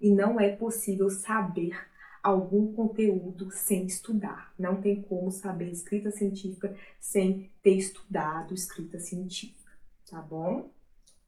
e 0.03 0.11
não 0.11 0.41
é 0.41 0.55
possível 0.55 1.09
saber 1.09 1.79
algum 2.21 2.73
conteúdo 2.75 3.51
sem 3.53 3.87
estudar. 3.87 4.53
Não 4.59 4.81
tem 4.81 5.01
como 5.01 5.31
saber 5.31 5.71
escrita 5.71 6.11
científica 6.11 6.77
sem 7.01 7.51
ter 7.63 7.77
estudado 7.77 8.53
escrita 8.53 8.99
científica, 8.99 9.71
tá 10.11 10.21
bom? 10.21 10.69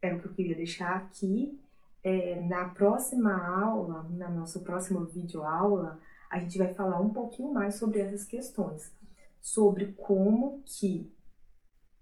Era 0.02 0.16
o 0.16 0.20
que 0.20 0.26
eu 0.26 0.34
queria 0.34 0.56
deixar 0.56 0.96
aqui. 0.96 1.58
É, 2.02 2.40
na 2.42 2.68
próxima 2.68 3.32
aula, 3.32 4.06
na 4.10 4.28
nossa 4.28 4.60
próxima 4.60 5.04
videoaula, 5.06 5.98
a 6.28 6.38
gente 6.40 6.58
vai 6.58 6.74
falar 6.74 7.00
um 7.00 7.10
pouquinho 7.10 7.52
mais 7.52 7.76
sobre 7.76 8.00
essas 8.00 8.24
questões, 8.24 8.92
sobre 9.40 9.92
como 9.92 10.62
que 10.66 11.10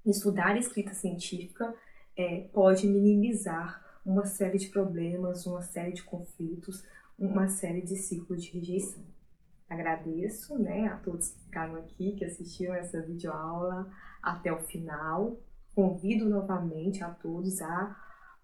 estudar 0.04 0.56
escrita 0.58 0.94
científica 0.94 1.72
é, 2.16 2.48
pode 2.52 2.86
minimizar 2.86 3.81
uma 4.04 4.24
série 4.24 4.58
de 4.58 4.68
problemas, 4.68 5.46
uma 5.46 5.62
série 5.62 5.92
de 5.92 6.02
conflitos, 6.02 6.84
uma 7.18 7.48
série 7.48 7.82
de 7.82 7.96
ciclos 7.96 8.42
de 8.42 8.50
rejeição. 8.50 9.04
Agradeço 9.68 10.58
né, 10.58 10.86
a 10.88 10.96
todos 10.96 11.30
que 11.30 11.44
ficaram 11.44 11.76
aqui, 11.76 12.12
que 12.12 12.24
assistiram 12.24 12.74
essa 12.74 13.00
videoaula 13.00 13.90
até 14.22 14.52
o 14.52 14.60
final. 14.60 15.40
Convido 15.74 16.28
novamente 16.28 17.02
a 17.02 17.10
todos 17.10 17.62
a 17.62 17.96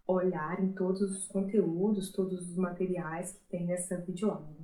olharem 0.07 0.73
todos 0.73 1.03
os 1.03 1.27
conteúdos, 1.27 2.11
todos 2.13 2.49
os 2.49 2.57
materiais 2.57 3.33
que 3.33 3.45
tem 3.51 3.67
nessa 3.67 3.99
videoaula. 3.99 4.57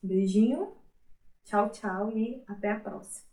Beijinho, 0.00 0.76
tchau, 1.44 1.70
tchau 1.70 2.16
e 2.16 2.44
até 2.46 2.70
a 2.70 2.78
próxima. 2.78 3.26